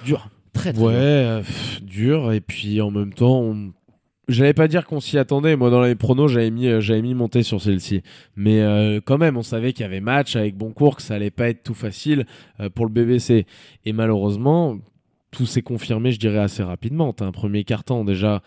dur, 0.05 0.27
très 0.53 0.73
très 0.73 0.81
Ouais, 0.81 0.91
dur. 0.93 0.99
euh, 1.01 1.39
pff, 1.41 1.83
dur. 1.83 2.31
Et 2.33 2.41
puis 2.41 2.81
en 2.81 2.89
même 2.89 3.13
temps, 3.13 3.39
on... 3.41 3.71
j'allais 4.27 4.53
pas 4.53 4.67
dire 4.67 4.85
qu'on 4.85 4.99
s'y 4.99 5.17
attendait. 5.17 5.55
Moi, 5.55 5.69
dans 5.69 5.81
les 5.83 5.95
pronos, 5.95 6.27
j'avais 6.31 6.51
mis, 6.51 6.67
euh, 6.67 6.79
j'avais 6.81 7.01
mis 7.01 7.13
monter 7.13 7.43
sur 7.43 7.61
celle-ci. 7.61 8.01
Mais 8.35 8.61
euh, 8.61 8.99
quand 9.03 9.17
même, 9.17 9.37
on 9.37 9.43
savait 9.43 9.73
qu'il 9.73 9.83
y 9.83 9.85
avait 9.85 9.99
match 10.01 10.35
avec 10.35 10.55
Boncourt, 10.57 10.95
que 10.97 11.01
ça 11.01 11.15
allait 11.15 11.31
pas 11.31 11.49
être 11.49 11.63
tout 11.63 11.73
facile 11.73 12.25
euh, 12.59 12.69
pour 12.69 12.85
le 12.85 12.91
BBC. 12.91 13.45
Et 13.85 13.93
malheureusement, 13.93 14.77
tout 15.31 15.45
s'est 15.45 15.61
confirmé, 15.61 16.11
je 16.11 16.19
dirais, 16.19 16.39
assez 16.39 16.63
rapidement. 16.63 17.13
T'as 17.13 17.25
un 17.25 17.31
premier 17.31 17.63
carton 17.63 18.05
déjà 18.05 18.41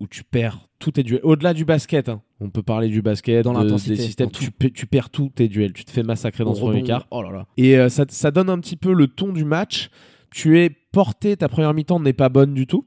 où 0.00 0.06
tu 0.06 0.24
perds 0.24 0.58
tous 0.78 0.92
tes 0.92 1.02
duels. 1.02 1.20
Au-delà 1.24 1.52
du 1.52 1.66
basket, 1.66 2.08
hein. 2.08 2.22
on 2.40 2.48
peut 2.48 2.62
parler 2.62 2.88
du 2.88 3.02
basket, 3.02 3.44
Dans 3.44 3.52
de- 3.52 3.58
l'intensité, 3.58 3.96
des 3.96 4.02
systèmes. 4.02 4.30
Tu, 4.30 4.50
pe- 4.50 4.70
tu 4.72 4.86
perds 4.86 5.10
tous 5.10 5.28
tes 5.28 5.46
duels. 5.48 5.74
Tu 5.74 5.84
te 5.84 5.90
fais 5.90 6.02
massacrer 6.02 6.42
dans 6.44 6.54
ce 6.54 6.60
premier 6.60 6.82
quart. 6.82 7.06
Oh 7.10 7.22
là 7.22 7.30
là. 7.30 7.46
Et 7.58 7.76
euh, 7.76 7.90
ça, 7.90 8.06
ça 8.08 8.30
donne 8.30 8.48
un 8.48 8.58
petit 8.58 8.76
peu 8.76 8.94
le 8.94 9.08
ton 9.08 9.32
du 9.34 9.44
match. 9.44 9.90
Tu 10.32 10.58
es 10.60 10.70
porté, 10.70 11.36
ta 11.36 11.48
première 11.48 11.74
mi-temps 11.74 12.00
n'est 12.00 12.14
pas 12.14 12.30
bonne 12.30 12.54
du 12.54 12.66
tout. 12.66 12.86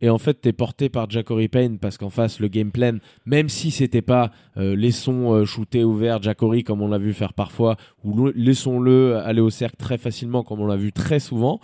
Et 0.00 0.10
en 0.10 0.18
fait, 0.18 0.40
tu 0.42 0.48
es 0.48 0.52
porté 0.52 0.88
par 0.88 1.08
Jacory 1.08 1.48
Payne 1.48 1.78
parce 1.78 1.96
qu'en 1.98 2.10
face, 2.10 2.40
le 2.40 2.48
game 2.48 2.70
plan, 2.72 2.98
même 3.26 3.48
si 3.48 3.70
c'était 3.70 4.02
pas 4.02 4.32
euh, 4.58 4.76
laissons 4.76 5.32
euh, 5.32 5.44
shooter 5.46 5.82
ouvert 5.84 6.20
Jacory 6.22 6.62
comme 6.64 6.82
on 6.82 6.88
l'a 6.88 6.98
vu 6.98 7.14
faire 7.14 7.32
parfois, 7.32 7.76
ou 8.02 8.26
le- 8.26 8.32
laissons-le 8.36 9.16
aller 9.16 9.40
au 9.40 9.50
cercle 9.50 9.76
très 9.76 9.96
facilement 9.96 10.42
comme 10.42 10.60
on 10.60 10.66
l'a 10.66 10.76
vu 10.76 10.92
très 10.92 11.20
souvent, 11.20 11.60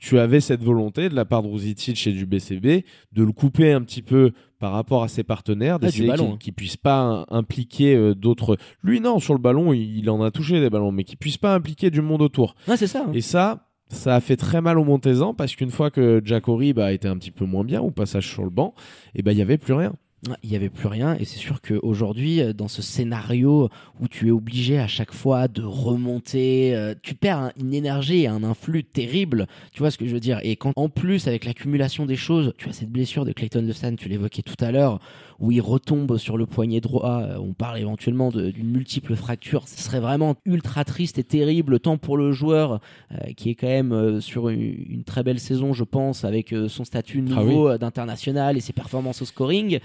tu 0.00 0.18
avais 0.18 0.40
cette 0.40 0.62
volonté 0.62 1.08
de 1.08 1.14
la 1.14 1.24
part 1.24 1.42
de 1.42 1.48
Ruzicic 1.48 2.06
et 2.06 2.12
du 2.12 2.26
BCB 2.26 2.84
de 3.12 3.22
le 3.22 3.32
couper 3.32 3.72
un 3.72 3.82
petit 3.82 4.02
peu 4.02 4.32
par 4.58 4.72
rapport 4.72 5.02
à 5.02 5.08
ses 5.08 5.24
partenaires, 5.24 5.74
Ah, 5.76 5.78
du 5.80 5.86
d'essayer 5.86 6.06
ballon, 6.08 6.24
qu'il 6.24 6.32
hein. 6.34 6.38
qu'il 6.40 6.52
puisse 6.54 6.76
pas 6.76 7.04
euh, 7.06 7.24
impliquer 7.36 7.96
euh, 7.96 8.14
d'autres. 8.14 8.56
Lui, 8.82 9.00
non, 9.00 9.18
sur 9.18 9.34
le 9.34 9.40
ballon, 9.40 9.72
il, 9.74 9.98
il 9.98 10.08
en 10.08 10.22
a 10.22 10.30
touché 10.30 10.60
des 10.60 10.70
ballons, 10.70 10.92
mais 10.92 11.04
qu'il 11.04 11.18
puisse 11.18 11.36
pas 11.38 11.54
impliquer 11.54 11.90
du 11.90 12.00
monde 12.00 12.22
autour. 12.22 12.54
Ouais, 12.68 12.76
c'est 12.78 12.86
ça. 12.86 13.04
hein. 13.06 13.12
Et 13.12 13.20
ça, 13.20 13.66
ça 13.94 14.14
a 14.14 14.20
fait 14.20 14.36
très 14.36 14.60
mal 14.60 14.78
aux 14.78 14.84
Montezans 14.84 15.34
parce 15.34 15.56
qu'une 15.56 15.70
fois 15.70 15.90
que 15.90 16.20
Jack 16.24 16.48
Horry 16.48 16.72
bah, 16.72 16.92
était 16.92 17.08
un 17.08 17.16
petit 17.16 17.30
peu 17.30 17.44
moins 17.46 17.64
bien 17.64 17.80
au 17.80 17.90
passage 17.90 18.28
sur 18.28 18.44
le 18.44 18.50
banc, 18.50 18.74
et 19.14 19.22
ben 19.22 19.32
il 19.32 19.38
y 19.38 19.42
avait 19.42 19.58
plus 19.58 19.72
rien. 19.72 19.94
Il 20.42 20.50
n'y 20.50 20.56
avait 20.56 20.70
plus 20.70 20.88
rien 20.88 21.14
et 21.18 21.24
c'est 21.24 21.38
sûr 21.38 21.60
qu'aujourd'hui, 21.60 22.40
euh, 22.40 22.52
dans 22.52 22.68
ce 22.68 22.80
scénario 22.82 23.68
où 24.00 24.08
tu 24.08 24.28
es 24.28 24.30
obligé 24.30 24.78
à 24.78 24.86
chaque 24.86 25.12
fois 25.12 25.48
de 25.48 25.62
remonter, 25.62 26.74
euh, 26.74 26.94
tu 27.02 27.14
perds 27.14 27.38
un- 27.38 27.52
une 27.60 27.74
énergie 27.74 28.22
et 28.22 28.26
un 28.26 28.44
influx 28.44 28.84
terrible, 28.84 29.46
tu 29.72 29.80
vois 29.80 29.90
ce 29.90 29.98
que 29.98 30.06
je 30.06 30.12
veux 30.14 30.20
dire. 30.20 30.40
Et 30.42 30.56
quand 30.56 30.72
en 30.76 30.88
plus, 30.88 31.26
avec 31.28 31.44
l'accumulation 31.44 32.06
des 32.06 32.16
choses, 32.16 32.52
tu 32.58 32.68
as 32.68 32.72
cette 32.72 32.90
blessure 32.90 33.24
de 33.24 33.32
Clayton 33.32 33.62
LeStan, 33.62 33.96
tu 33.96 34.08
l'évoquais 34.08 34.42
tout 34.42 34.62
à 34.64 34.70
l'heure, 34.72 35.00
où 35.40 35.50
il 35.50 35.60
retombe 35.60 36.16
sur 36.16 36.36
le 36.36 36.46
poignet 36.46 36.80
droit, 36.80 37.22
euh, 37.22 37.36
on 37.38 37.52
parle 37.54 37.78
éventuellement 37.78 38.30
d'une 38.30 38.70
multiple 38.70 39.16
fracture, 39.16 39.66
ce 39.66 39.82
serait 39.82 40.00
vraiment 40.00 40.36
ultra 40.44 40.84
triste 40.84 41.18
et 41.18 41.24
terrible, 41.24 41.80
tant 41.80 41.96
pour 41.98 42.16
le 42.16 42.32
joueur 42.32 42.80
euh, 43.12 43.32
qui 43.36 43.50
est 43.50 43.54
quand 43.56 43.66
même 43.66 43.92
euh, 43.92 44.20
sur 44.20 44.48
une, 44.48 44.60
une 44.88 45.04
très 45.04 45.22
belle 45.24 45.40
saison, 45.40 45.72
je 45.72 45.84
pense, 45.84 46.24
avec 46.24 46.52
euh, 46.52 46.68
son 46.68 46.84
statut 46.84 47.18
Ah 47.26 47.30
nouveau 47.42 47.76
d'international 47.78 48.56
et 48.56 48.60
ses 48.60 48.72
performances 48.72 49.22
au 49.22 49.24
scoring. 49.24 49.80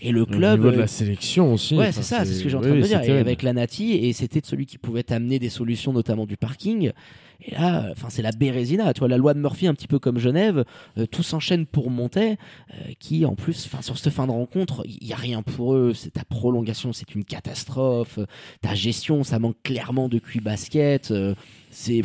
Et 0.00 0.10
le 0.12 0.22
Au 0.22 0.26
club. 0.26 0.58
niveau 0.58 0.70
de 0.72 0.76
euh, 0.76 0.80
la 0.80 0.86
sélection 0.86 1.52
aussi. 1.52 1.76
Ouais, 1.76 1.92
c'est 1.92 2.02
ça, 2.02 2.24
c'est 2.24 2.34
ce 2.34 2.42
que 2.42 2.48
j'ai 2.48 2.56
en 2.56 2.60
train 2.60 2.70
de 2.70 2.76
oui, 2.80 2.82
dire. 2.88 3.02
Et 3.02 3.18
avec 3.18 3.42
la 3.42 3.52
Nati, 3.52 3.92
et 3.92 4.12
c'était 4.12 4.40
celui 4.44 4.66
qui 4.66 4.78
pouvait 4.78 5.02
t'amener 5.04 5.38
des 5.38 5.48
solutions, 5.48 5.92
notamment 5.92 6.26
du 6.26 6.36
parking. 6.36 6.90
Et 7.44 7.54
là, 7.56 7.88
enfin, 7.90 8.06
c'est 8.08 8.22
la 8.22 8.30
Bérésina, 8.30 8.92
tu 8.94 9.00
vois, 9.00 9.08
la 9.08 9.16
loi 9.16 9.34
de 9.34 9.40
Murphy, 9.40 9.66
un 9.66 9.74
petit 9.74 9.88
peu 9.88 9.98
comme 9.98 10.18
Genève, 10.18 10.64
euh, 10.96 11.06
tout 11.06 11.24
s'enchaîne 11.24 11.66
pour 11.66 11.90
monter, 11.90 12.32
euh, 12.32 12.92
qui 13.00 13.24
en 13.24 13.34
plus, 13.34 13.66
enfin, 13.66 13.82
sur 13.82 13.98
cette 13.98 14.12
fin 14.12 14.26
de 14.26 14.32
rencontre, 14.32 14.84
il 14.86 15.06
y 15.06 15.12
a 15.12 15.16
rien 15.16 15.42
pour 15.42 15.74
eux. 15.74 15.92
C'est 15.94 16.12
ta 16.12 16.24
prolongation, 16.24 16.92
c'est 16.92 17.14
une 17.16 17.24
catastrophe. 17.24 18.18
Ta 18.60 18.74
gestion, 18.74 19.24
ça 19.24 19.38
manque 19.40 19.56
clairement 19.64 20.08
de 20.08 20.18
QI 20.18 20.40
basket. 20.40 21.10
euh, 21.10 21.34
c'est, 21.70 22.02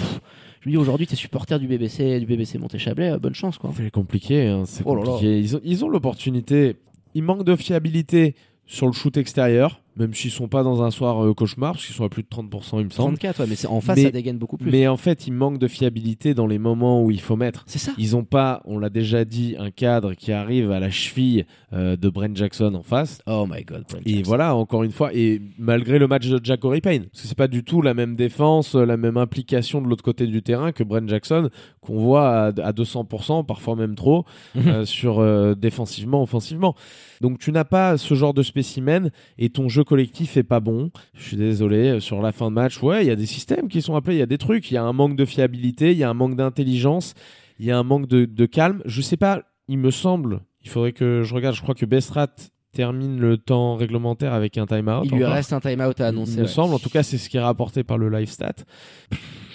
je 0.62 0.70
me 0.70 0.72
dis 0.72 0.78
aujourd'hui, 0.78 1.06
t'es 1.06 1.16
supporter 1.16 1.60
du 1.60 1.68
BBC, 1.68 2.20
du 2.20 2.26
BBC 2.26 2.58
Montéchablais, 2.58 3.18
bonne 3.20 3.36
chance, 3.36 3.58
quoi. 3.60 3.72
C'est 3.78 3.92
compliqué, 3.92 4.48
hein, 4.48 4.64
c'est 4.66 4.82
Oh 4.86 4.96
compliqué. 4.96 5.40
Ils 5.40 5.56
ont, 5.56 5.62
ils 5.64 5.86
ont 5.86 5.90
l'opportunité. 5.90 6.78
Il 7.18 7.24
manque 7.24 7.44
de 7.44 7.56
fiabilité 7.56 8.36
sur 8.68 8.86
le 8.86 8.92
shoot 8.92 9.18
extérieur, 9.18 9.82
même 9.98 10.14
s'ils 10.14 10.32
sont 10.32 10.48
pas 10.48 10.64
dans 10.64 10.82
un 10.84 10.92
soir 10.92 11.24
euh, 11.26 11.34
cauchemar, 11.34 11.74
parce 11.74 11.86
qu'ils 11.86 11.96
sont 11.96 12.04
à 12.06 12.10
plus 12.10 12.24
de 12.24 12.28
30%, 12.30 12.80
il 12.80 12.86
me 12.86 12.90
semble. 12.90 13.18
34, 13.18 13.40
ouais, 13.42 13.46
mais 13.50 13.66
en 13.68 13.82
face, 13.82 13.98
Mais- 13.98 14.04
ça 14.04 14.12
dégaine 14.12 14.38
beaucoup 14.38 14.58
plus. 14.58 14.72
Mais 14.72 14.88
en 14.88 14.98
fait, 14.98 15.28
il 15.28 15.34
manque 15.34 15.58
de 15.58 15.68
fiabilité 15.68 16.34
dans 16.34 16.48
les 16.48 16.60
moments 16.60 17.04
où 17.04 17.12
il 17.12 17.20
faut 17.22 17.36
mettre. 17.36 17.64
c'est 17.68 17.80
ça. 17.80 17.92
Ils 17.98 18.16
ont 18.16 18.24
pas, 18.24 18.62
on 18.66 18.80
l'a 18.80 18.90
déjà 18.90 19.26
dit, 19.26 19.56
un 19.60 19.72
cadre 19.72 20.14
qui 20.14 20.32
arrive 20.32 20.72
à 20.72 20.80
la 20.80 20.90
cheville 20.90 21.46
euh, 21.74 21.96
de 21.98 22.10
Brent 22.10 22.36
Jackson 22.36 22.74
en 22.76 22.84
face. 22.84 23.20
Oh 23.28 23.46
my 23.50 23.64
god, 23.64 23.84
Brent 23.90 24.02
Et 24.06 24.10
Jackson. 24.18 24.28
voilà, 24.28 24.56
encore 24.56 24.84
une 24.84 24.92
fois, 24.92 25.14
et 25.14 25.42
malgré 25.58 26.00
le 26.00 26.08
match 26.08 26.28
de 26.28 26.40
Jack 26.44 26.62
Payne, 26.62 27.06
parce 27.12 27.22
que 27.24 27.28
c'est 27.28 27.38
pas 27.38 27.48
du 27.48 27.64
tout 27.64 27.82
la 27.82 27.94
même 27.94 28.16
défense, 28.16 28.76
la 28.76 28.98
même 28.98 29.18
implication 29.18 29.82
de 29.82 29.88
l'autre 29.88 30.04
côté 30.04 30.28
du 30.28 30.42
terrain 30.42 30.72
que 30.72 30.84
Brent 30.84 31.08
Jackson, 31.08 31.50
qu'on 31.82 31.98
voit 32.00 32.30
à, 32.30 32.46
à 32.48 32.72
200%, 32.72 33.46
parfois 33.46 33.76
même 33.76 33.96
trop, 33.96 34.26
euh, 34.58 34.86
sur 34.86 35.22
défensivement, 35.56 36.22
offensivement. 36.24 36.76
Donc 37.22 37.40
tu 37.40 37.52
n'as 37.52 37.64
pas 37.64 37.98
ce 37.98 38.14
genre 38.14 38.34
de 38.34 38.44
spécimen 38.44 39.12
et 39.38 39.50
ton 39.50 39.70
jeu 39.70 39.84
collectif 39.88 40.38
est 40.38 40.44
pas 40.44 40.60
bon. 40.60 40.92
Je 41.14 41.24
suis 41.24 41.38
désolé, 41.38 41.90
euh, 41.90 42.00
sur 42.00 42.22
la 42.22 42.32
fin 42.32 42.50
de 42.50 42.56
match, 42.56 42.82
ouais, 42.84 43.04
il 43.04 43.08
y 43.08 43.12
a 43.12 43.16
des 43.16 43.26
systèmes 43.26 43.68
qui 43.68 43.82
sont 43.82 43.96
appelés, 43.96 44.18
il 44.18 44.20
y 44.20 44.24
a 44.24 44.28
des 44.28 44.38
trucs, 44.38 44.70
il 44.70 44.76
y 44.76 44.78
a 44.78 44.84
un 44.84 44.94
manque 44.94 45.16
de 45.16 45.26
fiabilité, 45.26 45.92
il 45.92 45.98
y 45.98 46.04
a 46.04 46.10
un 46.10 46.14
manque 46.14 46.36
d'intelligence, 46.36 47.14
il 47.60 47.66
y 47.66 47.72
a 47.72 47.78
un 47.78 47.84
manque 47.84 48.08
de, 48.08 48.26
de 48.26 48.46
calme. 48.46 48.82
Je 48.86 49.02
sais 49.02 49.18
pas, 49.18 49.44
il 49.68 49.80
me 49.80 49.92
semble, 49.92 50.42
il 50.64 50.70
faudrait 50.70 50.94
que 50.94 51.24
je 51.24 51.34
regarde, 51.34 51.56
je 51.56 51.62
crois 51.62 51.76
que 51.76 51.86
Bestrat 51.86 52.28
termine 52.74 53.20
le 53.20 53.38
temps 53.38 53.76
réglementaire 53.76 54.34
avec 54.34 54.58
un 54.58 54.68
time-out. 54.68 55.06
Il 55.06 55.16
lui 55.16 55.26
reste 55.26 55.52
un 55.54 55.60
time-out 55.60 56.00
à 56.00 56.08
annoncer. 56.08 56.34
Il 56.34 56.38
me 56.38 56.44
ouais. 56.44 56.48
semble, 56.48 56.76
en 56.76 56.80
tout 56.80 56.90
cas, 56.90 57.02
c'est 57.02 57.18
ce 57.18 57.30
qui 57.30 57.38
est 57.38 57.42
rapporté 57.42 57.84
par 57.84 57.98
le 57.98 58.10
live 58.10 58.30
stat. 58.30 58.54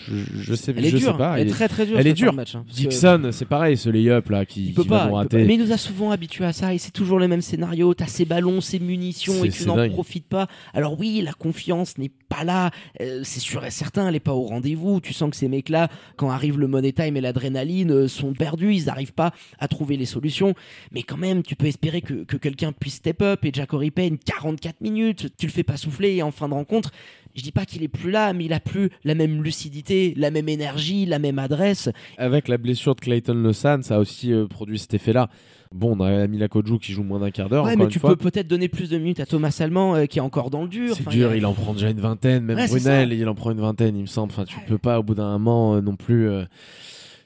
Je, 0.09 0.43
je 0.43 0.55
sais, 0.55 0.75
Elle 0.77 0.87
est 0.87 0.91
je 0.91 0.97
dure, 0.97 1.13
sais 1.13 1.19
pas. 1.19 1.39
elle 1.39 1.49
est 1.49 1.51
très 1.51 1.69
très 1.69 1.87
dure. 1.87 1.99
elle 1.99 2.07
est 2.07 2.13
dure. 2.13 2.33
match, 2.33 2.55
hein, 2.55 2.65
Dixon, 2.73 3.31
c'est 3.33 3.45
pareil, 3.47 3.77
ce 3.77 3.89
lay-up 3.91 4.29
là 4.31 4.45
qui, 4.45 4.67
Il 4.69 4.75
peut 4.75 4.83
qui 4.83 4.89
pas, 4.89 5.09
peut. 5.29 5.45
Mais 5.45 5.55
il 5.55 5.61
nous 5.61 5.73
a 5.73 5.77
souvent 5.77 6.11
habitués 6.11 6.45
à 6.45 6.53
ça 6.53 6.75
et 6.75 6.79
c'est 6.79 6.91
toujours 6.91 7.19
le 7.19 7.29
même 7.29 7.43
scénario. 7.43 7.95
T'as 7.95 8.07
ses 8.07 8.25
ballons, 8.25 8.61
ses 8.61 8.79
munitions 8.79 9.45
et 9.45 9.51
tu 9.51 9.67
n'en 9.67 9.89
profites 9.91 10.27
pas. 10.29 10.47
Alors 10.75 10.99
oui, 10.99 11.21
la 11.23 11.33
confiance 11.33 11.99
n'est 11.99 12.11
pas 12.29 12.45
là. 12.45 12.71
Euh, 13.01 13.21
c'est 13.25 13.41
sûr 13.41 13.65
et 13.65 13.71
certain, 13.71 14.09
elle 14.09 14.17
est 14.17 14.21
pas 14.21 14.33
au 14.35 14.43
rendez-vous. 14.43 15.01
Tu 15.01 15.13
sens 15.13 15.31
que 15.31 15.37
ces 15.37 15.49
mecs-là, 15.49 15.89
quand 16.17 16.31
arrive 16.31 16.59
le 16.59 16.67
money 16.67 16.93
time 16.93 17.17
et 17.17 17.21
l'adrénaline, 17.21 17.91
euh, 17.93 18.09
sont 18.09 18.33
perdus. 18.33 18.75
Ils 18.75 18.87
n'arrivent 18.87 19.13
pas 19.15 19.33
à 19.59 19.69
trouver 19.69 19.97
les 19.97 20.07
solutions. 20.07 20.55
Mais 20.93 21.03
quand 21.03 21.17
même, 21.17 21.43
tu 21.43 21.57
peux 21.57 21.67
espérer 21.67 22.01
que, 22.03 22.25
que 22.25 22.37
quelqu'un 22.37 22.73
puisse 22.73 22.95
step 22.95 23.23
up. 23.23 23.45
Et 23.45 23.51
Jacory 23.53 23.91
Payne, 23.91 24.19
44 24.19 24.81
minutes, 24.81 25.29
tu 25.37 25.47
le 25.47 25.53
fais 25.53 25.63
pas 25.63 25.77
souffler 25.77 26.17
et 26.17 26.23
en 26.23 26.31
fin 26.31 26.49
de 26.49 26.55
rencontre. 26.55 26.91
Je 27.35 27.43
dis 27.43 27.53
pas 27.53 27.65
qu'il 27.65 27.83
est 27.83 27.89
plus 27.89 28.11
là, 28.11 28.33
mais 28.33 28.45
il 28.45 28.53
a 28.53 28.61
plus 28.61 28.91
la 29.05 29.15
même 29.15 29.43
lucidité, 29.43 30.15
la 30.17 30.31
même 30.31 30.49
énergie, 30.49 31.07
la 31.07 31.19
même 31.19 31.39
adresse. 31.39 31.89
Avec 32.19 32.49
la 32.49 32.59
blessure 32.59 32.95
de 32.95 33.01
Clayton 33.01 33.35
Lesan, 33.35 33.83
ça 33.83 33.97
a 33.97 33.99
aussi 33.99 34.33
euh, 34.33 34.47
produit 34.47 34.79
cet 34.79 34.95
effet-là. 34.95 35.29
Bon, 35.75 35.97
on 35.99 36.05
a 36.05 36.27
Mila 36.27 36.49
Koju 36.49 36.79
qui 36.79 36.93
joue 36.93 37.03
moins 37.03 37.21
d'un 37.21 37.31
quart 37.31 37.49
d'heure. 37.49 37.65
Ouais, 37.65 37.77
mais 37.77 37.89
tu 37.89 37.99
fois. 37.99 38.11
peux 38.11 38.31
peut-être 38.31 38.47
donner 38.47 38.69
plus 38.69 38.91
de 38.91 38.99
minutes 38.99 39.21
à 39.21 39.27
Thomas 39.27 39.57
Allemand 39.61 39.95
euh, 39.95 40.05
qui 40.05 40.19
est 40.19 40.23
encore 40.23 40.51
dans 40.51 40.63
le 40.63 40.69
dur. 40.69 40.95
C'est 40.95 41.09
dur, 41.09 41.35
il 41.35 41.47
en 41.47 41.55
prend 41.55 41.73
déjà 41.73 41.89
une 41.89 42.01
vingtaine, 42.01 42.45
même 42.45 42.59
Ouais, 42.59 42.69
Brunel, 42.69 43.15
il 43.15 43.27
en 43.27 43.35
prend 43.35 43.51
une 43.51 43.61
vingtaine, 43.61 43.97
il 43.97 44.03
me 44.03 44.07
semble. 44.07 44.33
Enfin, 44.33 44.45
tu 44.45 44.59
peux 44.69 44.77
pas 44.77 45.01
au 45.01 45.03
bout 45.03 45.15
d'un 45.15 45.33
moment 45.33 45.77
euh, 45.77 45.81
non 45.81 45.97
plus 45.97 46.29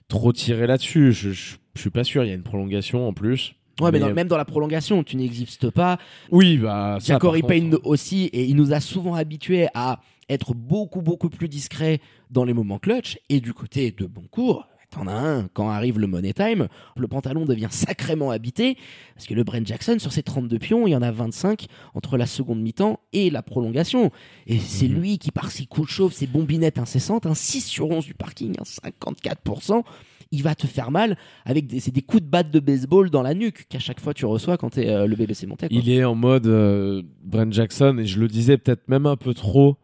trop 0.07 0.33
tirer 0.33 0.69
là-dessus. 0.69 1.12
Je, 1.12 1.33
je, 1.33 1.57
je 1.75 1.81
suis 1.81 1.90
pas 1.90 2.05
sûr, 2.05 2.23
il 2.23 2.29
y 2.29 2.31
a 2.31 2.35
une 2.35 2.45
prolongation 2.45 3.09
en 3.09 3.12
plus. 3.12 3.56
Ouais, 3.81 3.91
mais 3.91 3.93
Mais, 3.93 3.99
dans- 4.01 4.09
euh, 4.09 4.15
même 4.15 4.29
dans 4.29 4.37
la 4.39 4.45
prolongation, 4.47 5.03
tu 5.05 5.17
n'existes 5.17 5.71
pas. 5.71 5.99
Oui, 6.31 6.57
bah 6.57 6.99
contre, 7.43 7.49
Payne 7.49 7.77
aussi, 7.85 8.25
et 8.33 8.45
il 8.45 8.57
nous 8.57 8.73
a 8.73 8.81
souvent 8.81 9.15
habitués 9.15 9.69
à 9.75 10.01
être 10.29 10.55
beaucoup, 10.55 11.03
beaucoup 11.03 11.29
plus 11.29 11.49
discret 11.49 12.01
dans 12.31 12.45
les 12.45 12.55
moments 12.55 12.79
clutch. 12.79 13.19
Et 13.29 13.41
du 13.41 13.53
côté 13.53 13.91
de 13.93 14.07
Boncourt, 14.07 14.67
t'en 14.91 15.07
as 15.09 15.12
un, 15.12 15.49
quand 15.53 15.69
arrive 15.69 15.99
le 15.99 16.07
money 16.07 16.33
time, 16.33 16.69
le 16.97 17.07
pantalon 17.07 17.45
devient 17.45 17.69
sacrément 17.71 18.31
habité, 18.31 18.77
parce 19.15 19.27
que 19.27 19.35
le 19.35 19.45
Brent 19.45 19.67
Jackson, 19.67 19.97
sur 19.99 20.12
ses 20.12 20.23
32 20.23 20.59
pions, 20.59 20.87
il 20.87 20.93
y 20.93 20.97
en 20.97 21.03
a 21.03 21.11
25 21.11 21.67
entre 21.95 22.17
la 22.17 22.27
seconde 22.27 22.61
mi-temps 22.62 22.99
et 23.12 23.29
la 23.31 23.43
prolongation. 23.43 24.11
Et 24.47 24.59
c'est 24.59 24.89
Mhm. 24.89 24.95
lui 25.01 25.19
qui, 25.19 25.31
par 25.33 25.51
ses 25.51 25.67
coups 25.67 25.89
de 25.89 25.93
chauffe, 25.93 26.15
ses 26.15 26.27
bombinettes 26.27 26.79
incessantes, 26.79 27.27
un 27.27 27.35
6 27.35 27.61
sur 27.61 27.91
11 27.91 28.07
du 28.07 28.15
parking, 28.15 28.55
un 28.59 28.65
54%, 28.65 29.85
il 30.33 30.43
va 30.43 30.55
te 30.55 30.67
faire 30.67 30.91
mal 30.91 31.17
avec 31.45 31.67
des, 31.67 31.81
c'est 31.81 31.91
des 31.93 32.03
coups 32.03 32.23
de 32.23 32.29
batte 32.29 32.51
de 32.51 32.61
baseball 32.61 33.11
dans 33.11 33.23
la 33.23 33.35
nuque 33.35 33.67
qu'à 33.69 33.79
chaque 33.79 34.01
fois 34.01 34.15
tu 34.15 34.27
reçois 34.27 34.57
quand 34.57 34.71
t'es 34.71 34.89
euh, 34.89 35.07
le 35.07 35.17
BBC. 35.17 35.47
Il 35.71 35.89
est 35.91 36.05
en 36.05 36.15
mode 36.15 36.47
euh, 36.47 37.03
Brent 37.23 37.53
Jackson, 37.53 37.99
et 37.99 38.07
je 38.07 38.19
le 38.19 38.29
disais 38.29 38.59
peut-être 38.59 38.89
même 38.89 39.07
un 39.07 39.17
peu 39.17 39.35
trop. 39.35 39.77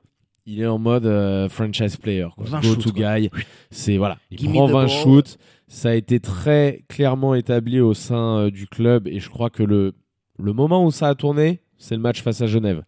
Il 0.44 0.61
est 0.61 0.66
en 0.66 0.78
mode 0.78 1.07
euh, 1.07 1.48
franchise 1.48 1.96
player, 1.96 2.26
quoi. 2.37 2.44
20 2.46 2.61
go 2.62 2.74
to 2.74 2.92
quoi. 2.92 3.18
guy. 3.20 3.31
C'est 3.70 3.96
voilà, 3.96 4.18
il 4.31 4.38
Give 4.38 4.50
prend 4.50 4.66
the 4.68 4.72
20 4.72 4.78
ball. 4.81 4.88
shoots. 4.88 5.38
Ça 5.68 5.90
a 5.90 5.94
été 5.94 6.18
très 6.20 6.85
clairement 6.88 7.35
établi 7.35 7.81
au 7.81 7.94
sein 7.94 8.38
euh, 8.38 8.50
du 8.50 8.66
club, 8.66 9.07
et 9.07 9.20
je 9.20 9.31
crois 9.31 9.50
que 9.50 9.62
le 9.62 9.92
le 10.38 10.52
moment 10.52 10.85
où 10.85 10.90
ça 10.90 11.09
a 11.09 11.14
tourné, 11.14 11.61
c'est 11.78 11.94
le 11.94 12.00
match 12.00 12.22
face 12.22 12.40
à 12.40 12.46
Genève. 12.46 12.83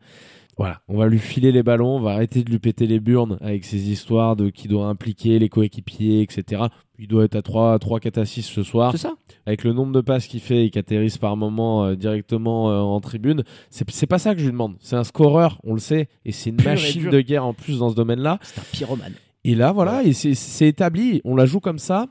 Voilà, 0.57 0.81
on 0.89 0.97
va 0.99 1.07
lui 1.09 1.19
filer 1.19 1.51
les 1.53 1.63
ballons, 1.63 1.97
on 1.97 2.01
va 2.01 2.13
arrêter 2.13 2.43
de 2.45 2.51
lui 2.51 2.59
péter 2.61 2.87
les 2.87 3.01
burnes 3.01 3.39
avec 3.41 3.65
ses 3.65 3.91
histoires 3.91 4.37
de 4.37 4.51
qui 4.51 4.69
doit 4.69 4.87
impliquer 4.87 5.39
les 5.39 5.49
coéquipiers, 5.49 6.23
etc. 6.23 6.63
Il 6.99 7.09
doit 7.09 7.25
être 7.25 7.35
à 7.35 7.43
3, 7.43 7.79
3 7.81 7.99
4 8.01 8.19
à 8.19 8.25
6 8.25 8.43
ce 8.43 8.63
soir. 8.63 8.93
C'est 8.93 8.99
ça 8.99 9.15
Avec 9.47 9.65
le 9.65 9.73
nombre 9.73 9.93
de 9.93 10.01
passes 10.01 10.27
qu'il 10.29 10.41
fait 10.41 10.67
et 10.67 10.71
qui 10.71 10.79
atterrissent 10.79 11.19
par 11.19 11.37
moment 11.37 11.85
euh, 11.85 11.97
directement 11.97 12.71
euh, 12.71 12.79
en 12.81 13.01
tribune, 13.01 13.43
c'est 13.71 13.89
c'est 13.91 14.07
pas 14.07 14.19
ça 14.21 14.33
que 14.35 14.41
je 14.41 14.45
lui 14.47 14.53
demande. 14.53 14.77
C'est 14.81 14.95
un 14.97 15.03
scoreur, 15.05 15.61
on 15.65 15.75
le 15.75 15.81
sait, 15.81 16.09
et 16.25 16.31
c'est 16.33 16.51
une 16.51 16.57
machine 16.65 17.11
de 17.11 17.21
guerre 17.21 17.45
en 17.47 17.53
plus 17.55 17.79
dans 17.81 17.91
ce 17.91 17.97
domaine-là. 17.97 18.39
C'est 18.43 18.61
un 18.61 18.65
pyromane. 18.73 19.15
Et 19.43 19.55
là, 19.57 19.73
voilà, 19.73 20.05
et 20.05 20.13
c'est- 20.13 20.35
c'est 20.35 20.69
établi. 20.69 21.21
On 21.25 21.35
la 21.37 21.47
joue 21.47 21.61
comme 21.61 21.79
ça. 21.81 22.07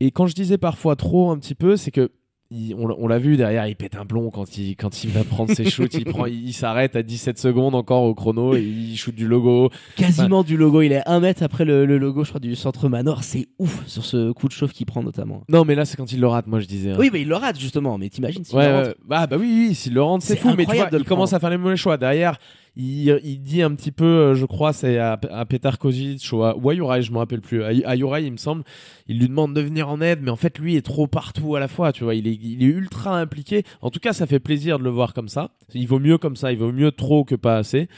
Et 0.00 0.10
quand 0.10 0.26
je 0.26 0.34
disais 0.34 0.58
parfois 0.58 0.96
trop 0.96 1.30
un 1.30 1.38
petit 1.38 1.54
peu, 1.54 1.76
c'est 1.76 1.90
que 1.92 2.10
il- 2.54 2.74
on, 2.78 2.86
l'a- 2.86 2.94
on 2.98 3.06
l'a 3.08 3.18
vu 3.18 3.36
derrière, 3.36 3.66
il 3.66 3.76
pète 3.76 3.96
un 3.96 4.06
plomb 4.06 4.30
quand 4.30 4.56
il, 4.56 4.76
quand 4.76 5.02
il 5.04 5.10
va 5.10 5.24
prendre 5.24 5.52
ses 5.54 5.64
shoots. 5.70 5.94
il 5.94 6.04
prend, 6.04 6.26
il, 6.26 6.48
il 6.48 6.52
s'arrête 6.52 6.96
à 6.96 7.02
17 7.02 7.38
secondes 7.38 7.74
encore 7.74 8.02
au 8.04 8.14
chrono 8.14 8.54
et 8.54 8.62
il 8.62 8.96
shoot 8.96 9.14
du 9.14 9.26
logo. 9.26 9.70
Quasiment 9.96 10.42
du 10.44 10.56
logo. 10.56 10.82
Il 10.82 10.92
est 10.92 11.02
un 11.06 11.20
mètre 11.20 11.42
après 11.42 11.64
le, 11.64 11.84
le 11.86 11.98
logo, 11.98 12.24
je 12.24 12.28
crois, 12.30 12.40
du 12.40 12.54
centre 12.54 12.88
Manor. 12.88 13.24
C'est 13.24 13.48
ouf 13.58 13.86
sur 13.86 14.04
ce 14.04 14.32
coup 14.32 14.48
de 14.48 14.52
chauffe 14.52 14.72
qu'il 14.72 14.86
prend 14.86 15.02
notamment. 15.02 15.42
Non, 15.48 15.64
mais 15.64 15.74
là, 15.74 15.84
c'est 15.84 15.96
quand 15.96 16.12
il 16.12 16.20
le 16.20 16.26
rate, 16.28 16.46
moi 16.46 16.60
je 16.60 16.66
disais. 16.66 16.90
hein. 16.92 16.96
Oui, 16.98 17.10
mais 17.12 17.20
il 17.22 17.28
le 17.28 17.36
rate 17.36 17.58
justement. 17.58 17.98
Mais 17.98 18.08
t'imagines 18.08 18.44
s'il 18.44 18.56
Ouais, 18.56 18.68
le 18.68 18.88
ouais. 18.88 18.94
Bah, 19.06 19.26
bah 19.26 19.36
oui, 19.38 19.66
oui, 19.68 19.74
s'il 19.74 19.94
le 19.94 20.02
rentre, 20.02 20.24
c'est 20.24 20.36
fou. 20.36 20.54
Mais 20.56 20.64
tu 20.66 20.74
vois, 20.76 20.88
il 20.92 21.04
commence 21.04 21.32
à 21.32 21.40
faire 21.40 21.50
les 21.50 21.56
mauvais 21.58 21.76
choix. 21.76 21.96
Derrière, 21.96 22.38
il, 22.76 23.20
il 23.22 23.40
dit 23.40 23.62
un 23.62 23.74
petit 23.74 23.92
peu, 23.92 24.04
euh, 24.04 24.34
je 24.34 24.46
crois, 24.46 24.72
c'est 24.72 24.98
à, 24.98 25.18
à 25.30 25.44
Petar 25.44 25.78
Kozic 25.78 26.26
ou 26.32 26.42
à, 26.42 26.56
ou 26.56 26.70
à 26.70 26.74
Juraj, 26.74 27.06
je 27.06 27.12
me 27.12 27.18
rappelle 27.18 27.40
plus. 27.40 27.62
À, 27.62 27.68
à 27.84 27.94
il 27.96 28.32
me 28.32 28.36
semble, 28.36 28.64
il 29.06 29.18
lui 29.18 29.28
demande 29.28 29.54
de 29.54 29.60
venir 29.60 29.88
en 29.88 30.00
aide, 30.00 30.20
mais 30.22 30.30
en 30.30 30.36
fait, 30.36 30.58
lui 30.58 30.76
est 30.76 30.82
trop 30.82 31.06
partout 31.06 31.54
à 31.56 31.60
la 31.60 31.68
fois. 31.68 31.92
Tu 31.92 32.04
vois, 32.04 32.14
il 32.14 32.26
est, 32.26 32.38
il 32.42 32.62
est 32.62 32.66
ultra 32.66 33.18
impliqué. 33.20 33.62
En 33.80 33.90
tout 33.90 34.00
cas, 34.00 34.12
ça 34.12 34.26
fait 34.26 34.40
plaisir 34.40 34.78
de 34.78 34.84
le 34.84 34.90
voir 34.90 35.14
comme 35.14 35.28
ça. 35.28 35.50
Il 35.74 35.86
vaut 35.86 35.98
mieux 36.00 36.18
comme 36.18 36.36
ça. 36.36 36.52
Il 36.52 36.58
vaut 36.58 36.72
mieux 36.72 36.90
trop 36.90 37.24
que 37.24 37.34
pas 37.34 37.56
assez. 37.56 37.88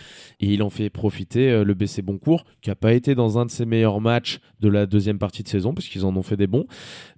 Et 0.41 0.53
il 0.53 0.63
en 0.63 0.71
fait 0.71 0.91
profiter 0.91 1.51
euh, 1.51 1.65
le 1.65 1.75
BC 1.75 2.03
Boncourt, 2.03 2.45
qui 2.61 2.71
a 2.71 2.75
pas 2.75 2.93
été 2.93 3.15
dans 3.15 3.39
un 3.39 3.47
de 3.47 3.51
ses 3.51 3.65
meilleurs 3.67 4.01
matchs 4.01 4.41
de 4.61 4.69
la 4.69 4.87
deuxième 4.87 5.19
partie 5.19 5.43
de 5.43 5.49
saison, 5.49 5.75
parce 5.75 5.87
qu'ils 5.89 6.05
en 6.05 6.17
ont 6.17 6.23
fait 6.23 6.37
des 6.37 6.47
bons, 6.47 6.67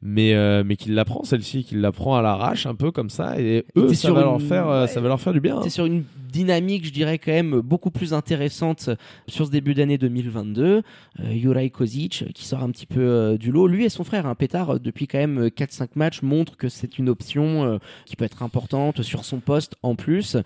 mais 0.03 0.35
euh, 0.35 0.65
mais 0.65 0.77
qu'il 0.77 0.95
la 0.95 1.05
prend 1.05 1.23
celle-ci, 1.25 1.65
qu'il 1.65 1.81
la 1.81 1.93
prend 1.93 2.17
à 2.17 2.23
l'arrache 2.23 2.67
un 2.67 2.75
peu 2.75 2.91
comme 2.91 3.11
ça, 3.11 3.41
et 3.41 3.65
eux, 3.77 3.95
ça 3.95 4.13
va 4.13 4.23
leur 4.23 4.43
faire, 4.43 4.67
ouais. 4.69 4.87
ça 4.89 5.01
va 5.01 5.09
leur 5.09 5.21
faire 5.21 5.33
du 5.33 5.41
bien. 5.41 5.59
hein. 5.59 5.69
Sur 5.69 5.87
une 5.87 6.03
dynamique, 6.31 6.85
je 6.87 6.93
dirais 6.93 7.19
quand 7.19 7.33
même 7.33 7.61
beaucoup 7.61 7.91
plus 7.91 8.13
intéressante 8.15 8.91
sur 9.27 9.47
ce 9.47 9.51
début 9.51 9.75
d'année 9.75 9.99
2022. 9.99 10.83
Euh, 11.21 11.33
Juraj 11.33 11.71
Kozic 11.71 12.25
qui 12.35 12.45
sort 12.45 12.63
un 12.63 12.71
petit 12.71 12.87
peu 12.87 13.01
euh, 13.01 13.39
du 13.39 13.51
lot. 13.51 13.67
Lui 13.67 13.85
et 13.85 13.89
son 13.89 14.05
frère, 14.05 14.27
un 14.27 14.35
pétard, 14.35 14.71
euh, 14.71 14.79
depuis 14.79 15.07
quand 15.07 15.19
même 15.19 15.39
euh, 15.39 15.49
4-5 15.49 15.89
matchs, 15.95 16.23
montrent 16.23 16.57
que 16.57 16.69
c'est 16.69 16.99
une 16.99 17.09
option 17.09 17.79
qui 18.05 18.17
peut 18.17 18.25
être 18.25 18.43
importante 18.43 19.03
sur 19.03 19.25
son 19.25 19.41
poste 19.41 19.77
en 19.83 19.95
plus. 19.95 20.37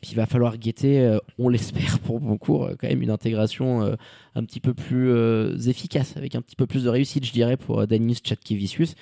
Puis 0.00 0.12
il 0.12 0.16
va 0.16 0.26
falloir 0.26 0.56
guetter, 0.56 1.18
on 1.38 1.48
l'espère 1.48 1.98
pour 2.00 2.20
Boncourt, 2.20 2.70
quand 2.78 2.88
même 2.88 3.02
une 3.02 3.10
intégration 3.10 3.96
un 4.34 4.44
petit 4.44 4.60
peu 4.60 4.74
plus 4.74 5.68
efficace, 5.68 6.16
avec 6.16 6.34
un 6.34 6.42
petit 6.42 6.56
peu 6.56 6.66
plus 6.66 6.84
de 6.84 6.88
réussite, 6.88 7.24
je 7.24 7.32
dirais, 7.32 7.56
pour 7.56 7.86
Danis 7.86 8.18
Chatkevicius. 8.22 8.94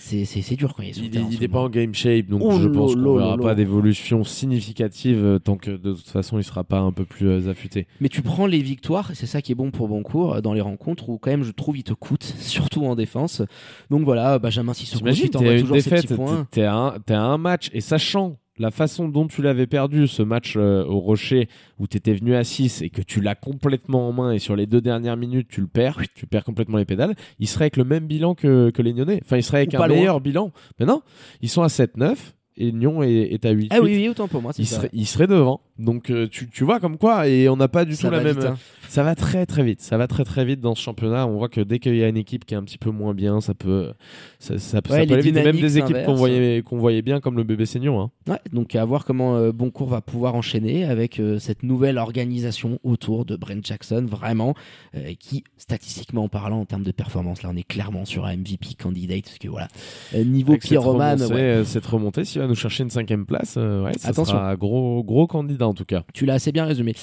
C'est 0.00 0.24
c'est- 0.24 0.42
c'est 0.42 0.54
dur 0.54 0.74
quand 0.74 0.82
il 0.84 0.90
est 0.90 0.92
sur 0.92 1.02
le 1.02 1.08
Il, 1.08 1.10
terrain 1.10 1.24
en 1.26 1.30
il 1.30 1.36
ce 1.38 1.42
est 1.44 1.48
pas 1.48 1.58
en 1.60 1.68
game 1.68 1.92
shape, 1.92 2.26
donc 2.28 2.40
Oh 2.44 2.52
je 2.60 2.68
pense 2.68 2.94
qu'on 2.94 3.16
verra 3.16 3.36
pas 3.36 3.54
d'évolution 3.56 4.22
significative 4.24 5.18
euh, 5.24 5.38
tant 5.38 5.56
que 5.56 5.72
de 5.72 5.92
toute 5.92 6.06
façon 6.08 6.38
il 6.38 6.44
sera 6.44 6.64
pas 6.64 6.78
un 6.78 6.92
peu 6.92 7.04
plus 7.04 7.26
euh, 7.28 7.50
affûté. 7.50 7.86
Mais 8.00 8.08
tu 8.08 8.22
prends 8.22 8.46
les 8.46 8.60
victoires, 8.62 9.10
c'est 9.14 9.26
ça 9.26 9.42
qui 9.42 9.52
est 9.52 9.54
bon 9.56 9.70
pour 9.70 9.88
Boncourt 9.88 10.34
euh, 10.36 10.40
dans 10.40 10.52
les 10.52 10.60
rencontres 10.60 11.08
où 11.08 11.18
quand 11.18 11.30
même 11.30 11.42
je 11.42 11.50
trouve 11.50 11.76
il 11.76 11.82
te 11.82 11.94
coûte, 11.94 12.22
surtout 12.38 12.84
en 12.86 12.94
défense. 12.94 13.42
Donc 13.90 14.04
voilà, 14.04 14.38
Benjamin 14.38 14.72
Sissoko 14.72 14.98
T'imagines, 15.00 15.24
qui 15.24 15.30
t'envoie 15.30 15.48
t'es 15.48 15.54
à 15.54 15.56
une 15.56 15.60
toujours 15.62 15.76
défaite, 15.76 16.02
petits 16.02 16.14
points. 16.14 16.46
t'es- 16.50 16.60
t'es 16.60 16.66
à, 16.66 16.74
un- 16.76 16.98
t'es 17.00 17.14
à 17.14 17.22
un 17.22 17.38
match, 17.38 17.68
et 17.72 17.80
sachant 17.80 18.38
la 18.58 18.70
façon 18.70 19.08
dont 19.08 19.26
tu 19.26 19.42
l'avais 19.42 19.66
perdu, 19.66 20.06
ce 20.06 20.22
match 20.22 20.54
euh, 20.56 20.84
au 20.84 20.98
Rocher, 20.98 21.48
où 21.78 21.86
t'étais 21.86 22.14
venu 22.14 22.34
à 22.34 22.44
6 22.44 22.82
et 22.82 22.90
que 22.90 23.02
tu 23.02 23.20
l'as 23.20 23.34
complètement 23.34 24.08
en 24.08 24.12
main, 24.12 24.32
et 24.32 24.38
sur 24.38 24.56
les 24.56 24.66
deux 24.66 24.80
dernières 24.80 25.16
minutes, 25.16 25.48
tu 25.48 25.60
le 25.60 25.66
perds, 25.66 25.98
tu 26.14 26.26
perds 26.26 26.44
complètement 26.44 26.78
les 26.78 26.84
pédales, 26.84 27.14
il 27.38 27.48
serait 27.48 27.64
avec 27.64 27.76
le 27.76 27.84
même 27.84 28.06
bilan 28.06 28.34
que, 28.34 28.70
que 28.70 28.82
les 28.82 28.92
Nyonnais. 28.92 29.20
Enfin, 29.24 29.36
il 29.36 29.42
serait 29.42 29.58
avec 29.58 29.72
Ou 29.72 29.82
un 29.82 29.86
loin. 29.86 29.96
meilleur 29.96 30.20
bilan. 30.20 30.52
Mais 30.78 30.86
non, 30.86 31.02
ils 31.40 31.48
sont 31.48 31.62
à 31.62 31.68
7-9, 31.68 32.16
et 32.56 32.72
Nyon 32.72 33.02
est, 33.02 33.32
est 33.32 33.44
à 33.46 33.50
8 33.50 33.68
Ah 33.70 33.80
oui, 33.80 33.94
oui, 33.96 34.08
autant 34.08 34.28
pour 34.28 34.42
moi, 34.42 34.52
il 34.58 34.66
serait, 34.66 34.90
il 34.92 35.06
serait 35.06 35.26
devant. 35.28 35.60
Donc 35.78 36.10
euh, 36.10 36.26
tu, 36.28 36.48
tu 36.48 36.64
vois 36.64 36.80
comme 36.80 36.98
quoi, 36.98 37.28
et 37.28 37.48
on 37.48 37.56
n'a 37.56 37.68
pas 37.68 37.84
du 37.84 37.94
Ça 37.94 38.08
tout 38.08 38.14
la 38.14 38.20
même. 38.22 38.36
vite, 38.36 38.44
hein. 38.44 38.56
Ça 38.88 39.02
va 39.02 39.14
très 39.14 39.44
très 39.44 39.62
vite. 39.62 39.82
Ça 39.82 39.98
va 39.98 40.06
très 40.06 40.24
très 40.24 40.44
vite 40.46 40.60
dans 40.60 40.74
ce 40.74 40.80
championnat. 40.82 41.26
On 41.26 41.36
voit 41.36 41.50
que 41.50 41.60
dès 41.60 41.78
qu'il 41.78 41.94
y 41.94 42.02
a 42.02 42.08
une 42.08 42.16
équipe 42.16 42.46
qui 42.46 42.54
est 42.54 42.56
un 42.56 42.62
petit 42.62 42.78
peu 42.78 42.90
moins 42.90 43.12
bien, 43.12 43.40
ça 43.42 43.52
peut, 43.52 43.92
ça, 44.38 44.54
ça, 44.54 44.58
ça 44.58 44.82
peut 44.82 44.94
aller 44.94 45.20
vite. 45.20 45.34
Même 45.34 45.60
des 45.60 45.76
équipes 45.78 46.04
qu'on 46.06 46.14
voyait, 46.14 46.62
qu'on 46.62 46.78
voyait 46.78 47.02
bien 47.02 47.20
comme 47.20 47.36
le 47.36 47.44
bébé 47.44 47.66
Seignon. 47.66 48.00
Hein. 48.00 48.10
Ouais, 48.26 48.38
donc 48.52 48.74
à 48.74 48.84
voir 48.86 49.04
comment 49.04 49.36
euh, 49.36 49.52
Boncourt 49.52 49.88
va 49.88 50.00
pouvoir 50.00 50.34
enchaîner 50.34 50.84
avec 50.84 51.20
euh, 51.20 51.38
cette 51.38 51.62
nouvelle 51.62 51.98
organisation 51.98 52.78
autour 52.82 53.26
de 53.26 53.36
Brent 53.36 53.62
Jackson, 53.62 54.06
vraiment, 54.08 54.54
euh, 54.96 55.12
qui, 55.20 55.44
statistiquement 55.58 56.28
parlant, 56.28 56.60
en 56.60 56.64
termes 56.64 56.82
de 56.82 56.90
performance, 56.92 57.42
là 57.42 57.50
on 57.52 57.56
est 57.56 57.62
clairement 57.68 58.06
sur 58.06 58.24
un 58.24 58.36
MVP 58.36 58.68
candidate, 58.80 59.24
parce 59.24 59.38
que 59.38 59.48
voilà, 59.48 59.68
euh, 60.14 60.24
niveau 60.24 60.52
Avec 60.52 60.62
cette 60.62 60.70
pyromane, 60.70 61.18
remontée, 61.18 61.34
ouais, 61.34 61.40
euh, 61.40 61.64
cette 61.64 61.86
remontée, 61.86 62.24
s'il 62.24 62.40
va 62.40 62.46
nous 62.48 62.54
chercher 62.54 62.84
une 62.84 62.90
cinquième 62.90 63.26
place, 63.26 63.56
euh, 63.58 63.84
ouais, 63.84 63.92
ça 63.98 64.08
Attention. 64.08 64.32
sera 64.36 64.50
un 64.50 64.54
gros, 64.54 65.04
gros 65.04 65.26
candidat 65.26 65.66
en 65.68 65.74
tout 65.74 65.84
cas. 65.84 66.04
Tu 66.14 66.26
l'as 66.26 66.34
assez 66.34 66.52
bien 66.52 66.64
résumé. 66.64 66.94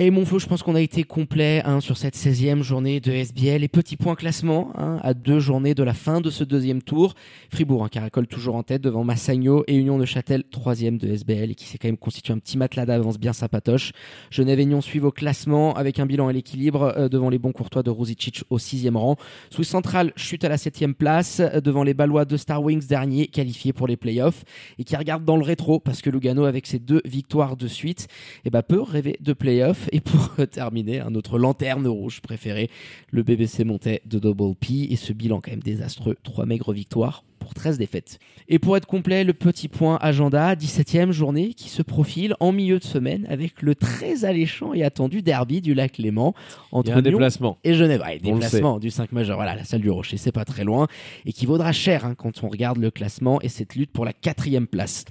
Et 0.00 0.12
mon 0.12 0.24
Flo, 0.24 0.38
je 0.38 0.46
pense 0.46 0.62
qu'on 0.62 0.76
a 0.76 0.80
été 0.80 1.02
complet 1.02 1.60
hein, 1.64 1.80
sur 1.80 1.96
cette 1.96 2.14
16e 2.14 2.62
journée 2.62 3.00
de 3.00 3.10
SBL. 3.10 3.64
Et 3.64 3.68
petit 3.68 3.96
point 3.96 4.14
classement, 4.14 4.70
hein, 4.76 5.00
à 5.02 5.12
deux 5.12 5.40
journées 5.40 5.74
de 5.74 5.82
la 5.82 5.92
fin 5.92 6.20
de 6.20 6.30
ce 6.30 6.44
deuxième 6.44 6.82
tour. 6.82 7.14
Fribourg, 7.50 7.82
hein, 7.82 7.88
caracole 7.88 8.28
toujours 8.28 8.54
en 8.54 8.62
tête 8.62 8.80
devant 8.80 9.02
Massagno 9.02 9.64
et 9.66 9.74
Union 9.74 9.98
de 9.98 10.04
Châtel, 10.04 10.44
troisième 10.44 10.98
de 10.98 11.08
SBL, 11.08 11.50
et 11.50 11.54
qui 11.56 11.64
s'est 11.64 11.78
quand 11.78 11.88
même 11.88 11.96
constitué 11.96 12.32
un 12.32 12.38
petit 12.38 12.56
matelas 12.56 12.86
d'avance 12.86 13.18
bien 13.18 13.32
sympatoche. 13.32 13.90
Genève 14.30 14.60
et 14.60 14.66
Nyon 14.66 14.80
suivent 14.82 15.06
au 15.06 15.10
classement 15.10 15.74
avec 15.74 15.98
un 15.98 16.06
bilan 16.06 16.28
à 16.28 16.32
l'équilibre 16.32 16.94
euh, 16.96 17.08
devant 17.08 17.28
les 17.28 17.40
bons 17.40 17.50
courtois 17.50 17.82
de 17.82 17.90
Rosicic 17.90 18.44
au 18.50 18.60
sixième 18.60 18.96
rang. 18.96 19.16
Swiss 19.50 19.68
Central 19.68 20.12
chute 20.14 20.44
à 20.44 20.48
la 20.48 20.58
septième 20.58 20.94
place 20.94 21.40
euh, 21.40 21.60
devant 21.60 21.82
les 21.82 21.92
Ballois 21.94 22.24
de 22.24 22.36
Star 22.36 22.62
Wings 22.62 22.86
dernier 22.86 23.26
qualifiés 23.26 23.72
pour 23.72 23.88
les 23.88 23.96
playoffs 23.96 24.44
et 24.78 24.84
qui 24.84 24.94
regarde 24.94 25.24
dans 25.24 25.36
le 25.36 25.42
rétro 25.42 25.80
parce 25.80 26.02
que 26.02 26.10
Lugano 26.10 26.44
avec 26.44 26.68
ses 26.68 26.78
deux 26.78 27.02
victoires 27.04 27.56
de 27.56 27.66
suite 27.66 28.06
eh 28.44 28.50
ben, 28.50 28.62
peut 28.62 28.80
rêver 28.80 29.16
de 29.20 29.32
playoffs. 29.32 29.87
Et 29.92 30.00
pour 30.00 30.34
terminer, 30.50 31.00
un 31.00 31.14
autre 31.14 31.38
lanterne 31.38 31.86
rouge 31.86 32.20
préféré, 32.20 32.70
le 33.10 33.22
BBC 33.22 33.64
montait 33.64 34.02
de 34.06 34.18
Double 34.18 34.54
P 34.54 34.88
et 34.90 34.96
ce 34.96 35.12
bilan 35.12 35.40
quand 35.40 35.50
même 35.50 35.62
désastreux, 35.62 36.16
trois 36.22 36.46
maigres 36.46 36.72
victoires 36.72 37.24
pour 37.38 37.54
13 37.54 37.78
défaites. 37.78 38.18
Et 38.48 38.58
pour 38.58 38.76
être 38.76 38.86
complet, 38.86 39.24
le 39.24 39.32
petit 39.32 39.68
point 39.68 39.96
agenda, 40.00 40.54
17e 40.54 41.12
journée 41.12 41.54
qui 41.54 41.68
se 41.68 41.82
profile 41.82 42.34
en 42.40 42.52
milieu 42.52 42.78
de 42.78 42.84
semaine 42.84 43.26
avec 43.28 43.62
le 43.62 43.74
très 43.74 44.24
alléchant 44.24 44.74
et 44.74 44.82
attendu 44.82 45.22
derby 45.22 45.60
du 45.60 45.72
lac 45.74 45.98
Léman 45.98 46.34
entre 46.72 46.92
un 46.92 47.00
Lyon 47.00 47.12
déplacement. 47.12 47.58
et 47.64 47.74
Genève. 47.74 48.02
Ouais, 48.04 48.18
déplacement 48.18 48.78
du 48.78 48.90
5 48.90 49.12
majeur. 49.12 49.36
Voilà, 49.36 49.54
la 49.54 49.64
salle 49.64 49.80
du 49.80 49.90
Rocher, 49.90 50.16
c'est 50.16 50.32
pas 50.32 50.44
très 50.44 50.64
loin 50.64 50.88
et 51.24 51.32
qui 51.32 51.46
vaudra 51.46 51.72
cher 51.72 52.04
hein, 52.04 52.14
quand 52.14 52.42
on 52.42 52.48
regarde 52.48 52.78
le 52.78 52.90
classement 52.90 53.40
et 53.40 53.48
cette 53.48 53.76
lutte 53.76 53.92
pour 53.92 54.04
la 54.04 54.12
quatrième 54.12 54.66
place. 54.66 55.04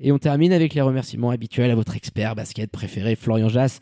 Et 0.00 0.12
on 0.12 0.18
termine 0.18 0.52
avec 0.52 0.74
les 0.74 0.80
remerciements 0.80 1.30
habituels 1.30 1.70
à 1.70 1.74
votre 1.74 1.94
expert 1.94 2.34
basket 2.34 2.70
préféré, 2.70 3.16
Florian 3.16 3.48
Jass, 3.48 3.80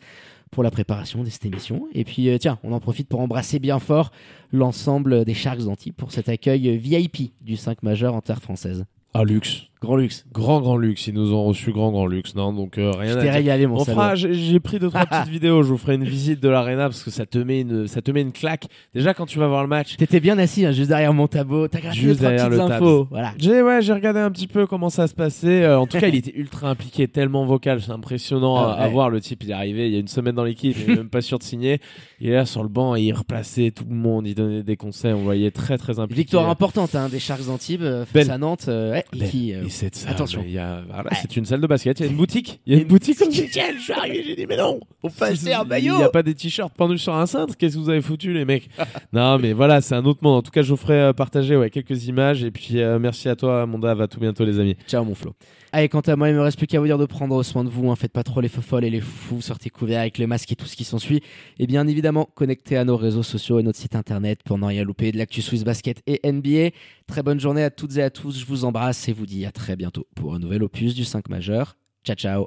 pour 0.51 0.63
la 0.63 0.71
préparation 0.71 1.23
de 1.23 1.29
cette 1.29 1.45
émission. 1.45 1.87
Et 1.93 2.03
puis, 2.03 2.29
euh, 2.29 2.37
tiens, 2.37 2.59
on 2.63 2.73
en 2.73 2.79
profite 2.79 3.07
pour 3.07 3.21
embrasser 3.21 3.59
bien 3.59 3.79
fort 3.79 4.11
l'ensemble 4.51 5.23
des 5.23 5.33
Sharks 5.33 5.63
d'Antibes 5.63 5.93
pour 5.93 6.11
cet 6.11 6.27
accueil 6.27 6.77
VIP 6.77 7.33
du 7.41 7.55
5 7.55 7.83
majeur 7.83 8.15
en 8.15 8.21
terre 8.21 8.41
française. 8.41 8.85
Ah, 9.13 9.23
luxe. 9.23 9.68
Grand 9.81 9.95
luxe. 9.95 10.25
Grand, 10.33 10.59
grand 10.59 10.75
luxe. 10.75 11.07
Ils 11.07 11.13
nous 11.13 11.33
ont 11.33 11.45
reçu 11.45 11.71
grand, 11.71 11.91
grand 11.91 12.05
luxe. 12.05 12.35
Non, 12.35 12.51
donc 12.51 12.77
euh, 12.77 12.91
rien 12.91 13.13
Je 13.13 13.17
à 13.19 13.21
dire. 13.21 13.31
régalé, 13.33 13.65
mon 13.65 13.77
On 13.77 13.85
fera, 13.85 14.13
j'ai 14.15 14.59
pris 14.59 14.77
deux 14.77 14.89
trois 14.89 15.05
petites 15.05 15.29
vidéos. 15.31 15.63
Je 15.63 15.69
vous 15.69 15.77
ferai 15.77 15.95
une 15.95 16.03
visite 16.03 16.41
de 16.43 16.49
l'arena 16.49 16.83
parce 16.89 17.01
que 17.01 17.09
ça 17.11 17.25
te 17.25 17.37
met 17.37 17.61
une, 17.61 17.87
ça 17.87 18.01
te 18.01 18.11
met 18.11 18.21
une 18.21 18.33
claque. 18.33 18.65
Déjà 18.93 19.13
quand 19.13 19.25
tu 19.25 19.39
vas 19.39 19.47
voir 19.47 19.61
le 19.63 19.69
match, 19.69 19.95
T'étais 19.95 20.19
bien 20.19 20.37
assis, 20.37 20.65
hein, 20.65 20.73
juste 20.73 20.89
derrière 20.89 21.13
mon 21.13 21.27
tableau. 21.27 21.69
T'as 21.69 21.79
gratté 21.79 21.97
Juste 21.97 22.19
deux, 22.19 22.27
derrière 22.27 22.49
petites 22.49 22.67
le 22.67 22.73
infos. 22.73 23.07
Voilà. 23.09 23.31
j'ai 23.37 23.61
ouais, 23.61 23.81
j'ai 23.81 23.93
regardé 23.93 24.19
un 24.19 24.31
petit 24.31 24.47
peu 24.47 24.67
comment 24.67 24.89
ça 24.89 25.07
se 25.07 25.13
passait. 25.13 25.63
Euh, 25.63 25.79
en 25.79 25.87
tout 25.87 25.97
cas, 25.97 26.07
il 26.07 26.15
était 26.15 26.33
ultra 26.35 26.69
impliqué, 26.69 27.07
tellement 27.07 27.45
vocal, 27.45 27.81
c'est 27.81 27.91
impressionnant 27.91 28.57
Ah 28.57 28.73
à, 28.73 28.87
voir. 28.89 29.09
Le 29.09 29.21
type, 29.21 29.43
il 29.43 29.51
est 29.51 29.53
arrivé 29.53 29.87
il 29.87 29.93
y 29.93 29.95
a 29.95 29.99
une 29.99 30.09
semaine 30.09 30.35
dans 30.35 30.43
l'équipe, 30.43 30.75
il 30.77 30.91
est 30.91 30.95
même 30.97 31.09
pas 31.09 31.21
sûr 31.21 31.39
de 31.39 31.43
signer. 31.43 31.79
Il 32.19 32.29
est 32.29 32.33
là 32.35 32.45
sur 32.45 32.63
le 32.63 32.69
banc, 32.69 32.97
et 32.97 33.01
il 33.03 33.13
replaçait 33.13 33.71
tout 33.71 33.85
le 33.89 33.95
monde, 33.95 34.27
il 34.27 34.35
donnait 34.35 34.61
des 34.63 34.75
conseils. 34.75 35.13
On 35.13 35.23
voyait 35.23 35.51
très 35.51 35.77
très 35.77 35.99
impliqué. 35.99 36.21
Victoire 36.23 36.49
importante 36.49 36.95
hein, 36.95 37.07
des 37.09 37.19
Sharks 37.19 37.45
d'Antibes 37.45 37.81
euh, 37.83 38.03
face 38.03 38.13
Belle. 38.25 38.31
à 38.31 38.37
Nantes. 38.37 38.65
euh, 38.67 38.91
ouais, 38.91 39.05
qui, 39.29 39.53
Et 39.69 39.71
cette 39.71 39.95
salle, 39.95 40.13
attention. 40.13 40.41
mais 40.41 40.47
il 40.47 40.53
y 40.53 40.57
a- 40.57 40.81
voilà, 40.87 41.03
Ouais. 41.11 41.17
c'est 41.21 41.37
une 41.37 41.45
salle 41.45 41.61
de 41.61 41.67
basket. 41.67 41.99
Il 41.99 42.05
y 42.05 42.09
a 42.09 42.11
une 42.11 42.17
boutique. 42.17 42.59
Il 42.65 42.73
y 42.73 42.77
a 42.77 42.81
une 42.81 42.87
boutique. 42.87 43.17
Je 43.31 43.79
suis 43.79 43.93
arrivé. 43.93 44.23
J'ai 44.25 44.35
dit, 44.35 44.45
mais 44.47 44.57
non, 44.57 44.79
on 45.03 45.09
passe 45.11 45.45
un 45.45 45.61
Il 45.63 45.67
maillot. 45.67 45.97
n'y 45.97 46.03
a 46.03 46.09
pas 46.09 46.23
des 46.23 46.33
t-shirts 46.33 46.73
pendus 46.75 46.97
sur 46.97 47.13
un 47.13 47.27
cintre. 47.27 47.55
Qu'est-ce 47.55 47.75
que 47.75 47.79
vous 47.79 47.89
avez 47.89 48.01
foutu, 48.01 48.33
les 48.33 48.45
mecs 48.45 48.67
Non, 49.13 49.37
mais 49.37 49.53
voilà, 49.53 49.79
c'est 49.81 49.93
un 49.93 50.03
autre 50.05 50.21
monde. 50.23 50.37
En 50.37 50.41
tout 50.41 50.49
cas, 50.51 50.63
je 50.63 50.71
vous 50.71 50.77
ferai 50.77 50.99
euh, 50.99 51.13
partager 51.13 51.55
ouais, 51.55 51.69
quelques 51.69 52.07
images. 52.07 52.43
Et 52.43 52.49
puis, 52.51 52.81
euh, 52.81 52.97
merci 52.97 53.29
à 53.29 53.35
toi, 53.35 53.65
Monda. 53.67 53.91
À 53.91 54.07
tout 54.07 54.19
bientôt, 54.19 54.43
les 54.43 54.59
amis. 54.59 54.75
Ciao 54.87 55.05
mon 55.05 55.13
Flo. 55.13 55.35
Allez, 55.71 55.87
quant 55.87 56.01
à 56.01 56.15
moi, 56.15 56.29
il 56.29 56.35
me 56.35 56.41
reste 56.41 56.57
plus 56.57 56.65
qu'à 56.65 56.79
vous 56.79 56.87
dire 56.87 56.97
de 56.97 57.05
prendre 57.05 57.43
soin 57.43 57.63
de 57.63 57.69
vous. 57.69 57.91
Hein. 57.91 57.95
Faites 57.95 58.11
pas 58.11 58.23
trop 58.23 58.41
les 58.41 58.49
faux 58.49 58.61
folles 58.61 58.85
et 58.85 58.89
les 58.89 59.01
fous. 59.01 59.41
Sortez 59.41 59.69
couverts 59.69 60.01
avec 60.01 60.17
le 60.17 60.25
masque 60.25 60.51
et 60.51 60.55
tout 60.55 60.65
ce 60.65 60.75
qui 60.75 60.83
s'ensuit. 60.83 61.21
Et 61.59 61.67
bien 61.67 61.85
évidemment, 61.87 62.27
connectez 62.33 62.75
à 62.75 62.85
nos 62.85 62.97
réseaux 62.97 63.23
sociaux 63.23 63.59
et 63.59 63.63
notre 63.63 63.77
site 63.77 63.95
internet 63.95 64.41
pour 64.43 64.57
ne 64.57 64.65
rien 64.65 64.83
louper 64.83 65.11
de 65.11 65.17
l'actu 65.17 65.41
Swiss 65.43 65.63
Basket 65.63 66.01
et 66.07 66.19
NBA. 66.29 66.75
Très 67.07 67.21
bonne 67.21 67.39
journée 67.39 67.63
à 67.63 67.69
toutes 67.69 67.97
et 67.97 68.03
à 68.03 68.09
tous. 68.09 68.39
Je 68.39 68.45
vous 68.45 68.65
embrasse 68.65 69.07
et 69.09 69.13
vous 69.13 69.27
dis 69.27 69.45
à 69.45 69.51
très 69.51 69.75
bientôt 69.75 70.07
pour 70.15 70.33
un 70.33 70.39
nouvel 70.39 70.63
opus 70.63 70.95
du 70.95 71.05
5 71.05 71.29
majeur. 71.29 71.75
Ciao, 72.03 72.15
ciao. 72.15 72.37